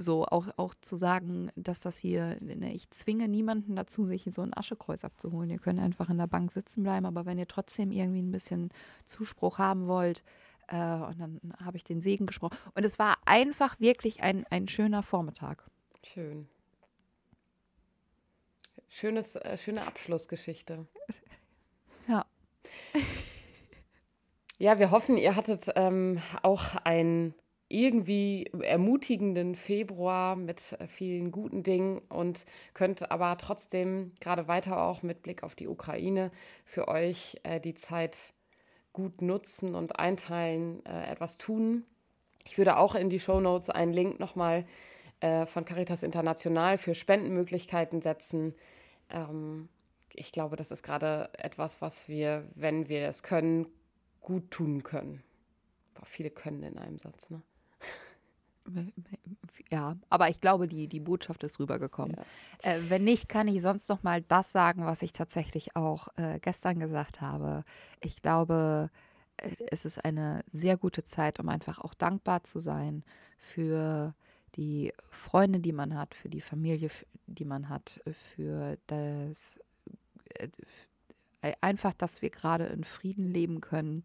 so 0.00 0.24
auch, 0.26 0.48
auch 0.56 0.74
zu 0.76 0.96
sagen, 0.96 1.50
dass 1.56 1.80
das 1.80 1.98
hier, 1.98 2.38
ne, 2.40 2.72
ich 2.72 2.90
zwinge 2.90 3.28
niemanden 3.28 3.76
dazu, 3.76 4.04
sich 4.04 4.24
so 4.32 4.42
ein 4.42 4.56
Aschekreuz 4.56 5.04
abzuholen. 5.04 5.50
Ihr 5.50 5.58
könnt 5.58 5.80
einfach 5.80 6.08
in 6.08 6.18
der 6.18 6.26
Bank 6.26 6.52
sitzen 6.52 6.82
bleiben, 6.82 7.06
aber 7.06 7.26
wenn 7.26 7.38
ihr 7.38 7.48
trotzdem 7.48 7.90
irgendwie 7.90 8.22
ein 8.22 8.30
bisschen 8.30 8.70
Zuspruch 9.04 9.58
haben 9.58 9.86
wollt, 9.86 10.22
äh, 10.68 10.76
und 10.76 11.18
dann 11.18 11.40
habe 11.64 11.76
ich 11.76 11.84
den 11.84 12.00
Segen 12.00 12.26
gesprochen. 12.26 12.56
Und 12.74 12.84
es 12.84 12.98
war 12.98 13.18
einfach 13.24 13.78
wirklich 13.80 14.22
ein, 14.22 14.46
ein 14.50 14.68
schöner 14.68 15.02
Vormittag. 15.02 15.64
schön. 16.04 16.48
Schönes, 18.90 19.36
äh, 19.36 19.56
schöne 19.58 19.86
Abschlussgeschichte. 19.86 20.86
Ja. 22.08 22.24
Ja, 24.60 24.80
wir 24.80 24.90
hoffen, 24.90 25.16
ihr 25.16 25.36
hattet 25.36 25.70
ähm, 25.76 26.20
auch 26.42 26.74
einen 26.82 27.32
irgendwie 27.68 28.50
ermutigenden 28.60 29.54
Februar 29.54 30.34
mit 30.34 30.72
äh, 30.72 30.88
vielen 30.88 31.30
guten 31.30 31.62
Dingen 31.62 31.98
und 32.08 32.44
könnt 32.74 33.10
aber 33.12 33.36
trotzdem 33.38 34.12
gerade 34.20 34.48
weiter 34.48 34.82
auch 34.82 35.02
mit 35.04 35.22
Blick 35.22 35.44
auf 35.44 35.54
die 35.54 35.68
Ukraine 35.68 36.32
für 36.64 36.88
euch 36.88 37.38
äh, 37.44 37.60
die 37.60 37.74
Zeit 37.74 38.32
gut 38.92 39.22
nutzen 39.22 39.74
und 39.74 39.98
einteilen, 39.98 40.84
äh, 40.86 41.10
etwas 41.10 41.38
tun. 41.38 41.84
Ich 42.44 42.58
würde 42.58 42.76
auch 42.76 42.94
in 42.94 43.10
die 43.10 43.20
Shownotes 43.20 43.70
einen 43.70 43.92
Link 43.92 44.18
nochmal 44.18 44.64
äh, 45.20 45.46
von 45.46 45.64
Caritas 45.64 46.02
International 46.02 46.78
für 46.78 46.94
Spendenmöglichkeiten 46.94 48.02
setzen. 48.02 48.54
Ähm, 49.10 49.68
ich 50.14 50.32
glaube, 50.32 50.56
das 50.56 50.70
ist 50.70 50.82
gerade 50.82 51.30
etwas, 51.34 51.80
was 51.80 52.08
wir, 52.08 52.48
wenn 52.54 52.88
wir 52.88 53.08
es 53.08 53.22
können, 53.22 53.66
gut 54.20 54.50
tun 54.50 54.82
können. 54.82 55.22
Boah, 55.94 56.06
viele 56.06 56.30
können 56.30 56.62
in 56.62 56.78
einem 56.78 56.98
Satz, 56.98 57.30
ne? 57.30 57.42
Ja, 59.70 59.96
aber 60.08 60.28
ich 60.28 60.40
glaube, 60.40 60.66
die, 60.66 60.88
die 60.88 61.00
Botschaft 61.00 61.42
ist 61.44 61.58
rübergekommen. 61.58 62.16
Äh, 62.62 62.78
wenn 62.88 63.04
nicht, 63.04 63.28
kann 63.28 63.48
ich 63.48 63.60
sonst 63.60 63.88
noch 63.88 64.02
mal 64.02 64.22
das 64.22 64.52
sagen, 64.52 64.86
was 64.86 65.02
ich 65.02 65.12
tatsächlich 65.12 65.76
auch 65.76 66.08
äh, 66.16 66.38
gestern 66.40 66.78
gesagt 66.78 67.20
habe. 67.20 67.64
Ich 68.00 68.22
glaube, 68.22 68.90
äh, 69.36 69.50
es 69.70 69.84
ist 69.84 70.04
eine 70.04 70.44
sehr 70.50 70.76
gute 70.76 71.04
Zeit, 71.04 71.38
um 71.40 71.48
einfach 71.48 71.78
auch 71.80 71.94
dankbar 71.94 72.44
zu 72.44 72.60
sein 72.60 73.04
für 73.36 74.14
die 74.54 74.92
Freunde, 75.10 75.60
die 75.60 75.72
man 75.72 75.96
hat, 75.96 76.14
für 76.14 76.28
die 76.28 76.40
Familie, 76.40 76.90
die 77.26 77.44
man 77.44 77.68
hat, 77.68 78.00
für 78.34 78.78
das 78.86 79.60
äh, 80.34 80.48
einfach, 81.60 81.94
dass 81.94 82.22
wir 82.22 82.30
gerade 82.30 82.64
in 82.66 82.84
Frieden 82.84 83.32
leben 83.32 83.60
können. 83.60 84.04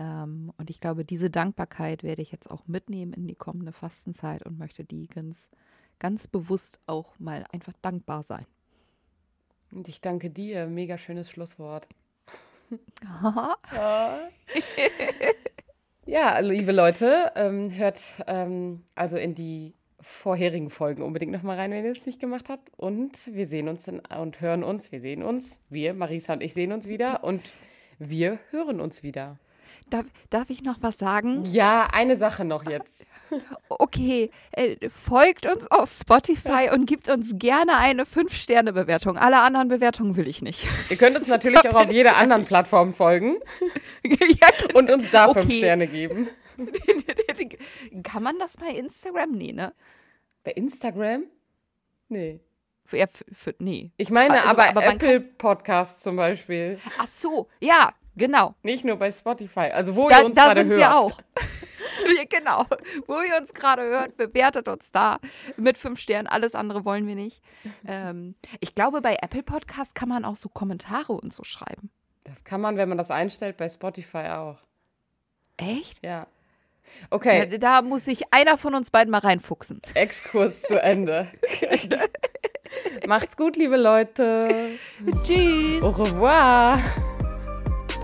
Ähm, 0.00 0.50
und 0.56 0.70
ich 0.70 0.80
glaube, 0.80 1.04
diese 1.04 1.28
Dankbarkeit 1.28 2.02
werde 2.02 2.22
ich 2.22 2.32
jetzt 2.32 2.50
auch 2.50 2.66
mitnehmen 2.66 3.12
in 3.12 3.26
die 3.26 3.34
kommende 3.34 3.72
Fastenzeit 3.72 4.44
und 4.46 4.58
möchte 4.58 4.82
die 4.82 5.08
ganz, 5.08 5.48
ganz 5.98 6.26
bewusst 6.26 6.80
auch 6.86 7.18
mal 7.18 7.44
einfach 7.52 7.74
dankbar 7.82 8.22
sein. 8.22 8.46
Und 9.70 9.88
ich 9.88 10.00
danke 10.00 10.30
dir. 10.30 10.66
Mega 10.66 10.96
schönes 10.96 11.30
Schlusswort. 11.30 11.86
Ja, 16.06 16.40
liebe 16.40 16.72
Leute, 16.72 17.30
ähm, 17.36 17.70
hört 17.70 18.00
ähm, 18.26 18.82
also 18.96 19.16
in 19.16 19.36
die 19.36 19.74
vorherigen 20.00 20.68
Folgen 20.68 21.02
unbedingt 21.02 21.30
nochmal 21.30 21.56
rein, 21.56 21.70
wenn 21.70 21.84
ihr 21.84 21.92
es 21.92 22.04
nicht 22.04 22.18
gemacht 22.18 22.48
habt. 22.48 22.68
Und 22.76 23.32
wir 23.32 23.46
sehen 23.46 23.68
uns 23.68 23.86
in, 23.86 24.00
und 24.00 24.40
hören 24.40 24.64
uns. 24.64 24.90
Wir 24.90 25.00
sehen 25.00 25.22
uns. 25.22 25.62
Wir, 25.68 25.94
Marisa 25.94 26.32
und 26.32 26.42
ich, 26.42 26.52
sehen 26.52 26.72
uns 26.72 26.88
wieder. 26.88 27.22
Und 27.22 27.52
wir 28.00 28.40
hören 28.50 28.80
uns 28.80 29.04
wieder. 29.04 29.38
Darf, 29.90 30.06
darf 30.30 30.50
ich 30.50 30.62
noch 30.62 30.76
was 30.80 30.98
sagen? 30.98 31.44
Ja, 31.46 31.88
eine 31.92 32.16
Sache 32.16 32.44
noch 32.44 32.64
jetzt. 32.68 33.04
Okay, 33.68 34.30
äh, 34.52 34.88
folgt 34.88 35.46
uns 35.46 35.70
auf 35.70 35.90
Spotify 35.90 36.70
und 36.72 36.86
gibt 36.86 37.08
uns 37.08 37.32
gerne 37.34 37.76
eine 37.76 38.04
5-Sterne-Bewertung. 38.04 39.16
Alle 39.18 39.40
anderen 39.40 39.68
Bewertungen 39.68 40.16
will 40.16 40.28
ich 40.28 40.42
nicht. 40.42 40.66
Ihr 40.88 40.96
könnt 40.96 41.16
uns 41.16 41.26
natürlich 41.26 41.58
auch 41.68 41.74
auf 41.74 41.90
jeder 41.90 42.16
anderen 42.16 42.44
Plattform 42.44 42.94
folgen 42.94 43.36
ja, 44.04 44.48
und 44.74 44.90
uns 44.90 45.10
da 45.10 45.28
fünf 45.32 45.46
Okay. 45.46 45.58
Sterne 45.58 45.86
geben. 45.86 46.28
Kann 48.02 48.22
man 48.22 48.38
das 48.38 48.56
bei 48.56 48.70
Instagram? 48.70 49.32
Nee, 49.32 49.52
ne? 49.52 49.72
Bei 50.44 50.52
Instagram? 50.52 51.24
Nee. 52.08 52.40
Für, 52.84 53.08
für, 53.32 53.54
nee. 53.58 53.92
Ich 53.96 54.10
meine 54.10 54.34
Also, 54.34 54.48
aber, 54.48 54.68
aber 54.70 54.84
Apple 54.84 55.20
Podcasts 55.20 56.02
zum 56.02 56.16
Beispiel. 56.16 56.78
Ach 56.98 57.06
so, 57.06 57.48
ja, 57.60 57.92
genau. 58.20 58.54
Nicht 58.62 58.84
nur 58.84 58.96
bei 58.96 59.10
Spotify. 59.10 59.70
Also 59.72 59.96
wo 59.96 60.04
ihr 60.08 60.16
Da, 60.16 60.20
uns 60.22 60.36
da 60.36 60.44
gerade 60.46 60.60
sind 60.60 60.70
hört. 60.70 60.80
wir 60.80 60.96
auch. 60.96 61.18
Genau. 62.28 62.66
Wo 63.06 63.20
ihr 63.20 63.36
uns 63.40 63.52
gerade 63.52 63.82
hört, 63.82 64.16
bewertet 64.16 64.68
uns 64.68 64.92
da 64.92 65.18
mit 65.56 65.76
fünf 65.78 65.98
Sternen. 65.98 66.28
Alles 66.28 66.54
andere 66.54 66.84
wollen 66.84 67.06
wir 67.06 67.14
nicht. 67.14 67.42
Ähm, 67.86 68.34
ich 68.60 68.74
glaube, 68.74 69.00
bei 69.00 69.16
Apple 69.20 69.42
Podcast 69.42 69.94
kann 69.94 70.08
man 70.08 70.24
auch 70.24 70.36
so 70.36 70.48
Kommentare 70.48 71.12
und 71.12 71.32
so 71.32 71.42
schreiben. 71.42 71.90
Das 72.24 72.44
kann 72.44 72.60
man, 72.60 72.76
wenn 72.76 72.88
man 72.88 72.98
das 72.98 73.10
einstellt, 73.10 73.56
bei 73.56 73.68
Spotify 73.68 74.28
auch. 74.30 74.58
Echt? 75.56 76.04
Ja. 76.04 76.26
Okay, 77.10 77.48
Ja, 77.50 77.58
da 77.58 77.82
muss 77.82 78.04
sich 78.04 78.32
einer 78.32 78.56
von 78.58 78.74
uns 78.74 78.90
beiden 78.90 79.10
mal 79.10 79.18
reinfuchsen. 79.18 79.80
Exkurs 79.94 80.62
zu 80.62 80.80
Ende. 80.80 81.28
Macht's 83.06 83.36
gut, 83.36 83.56
liebe 83.56 83.76
Leute. 83.76 84.70
Tschüss. 85.24 85.82
Au 85.82 85.90
revoir. 85.90 86.78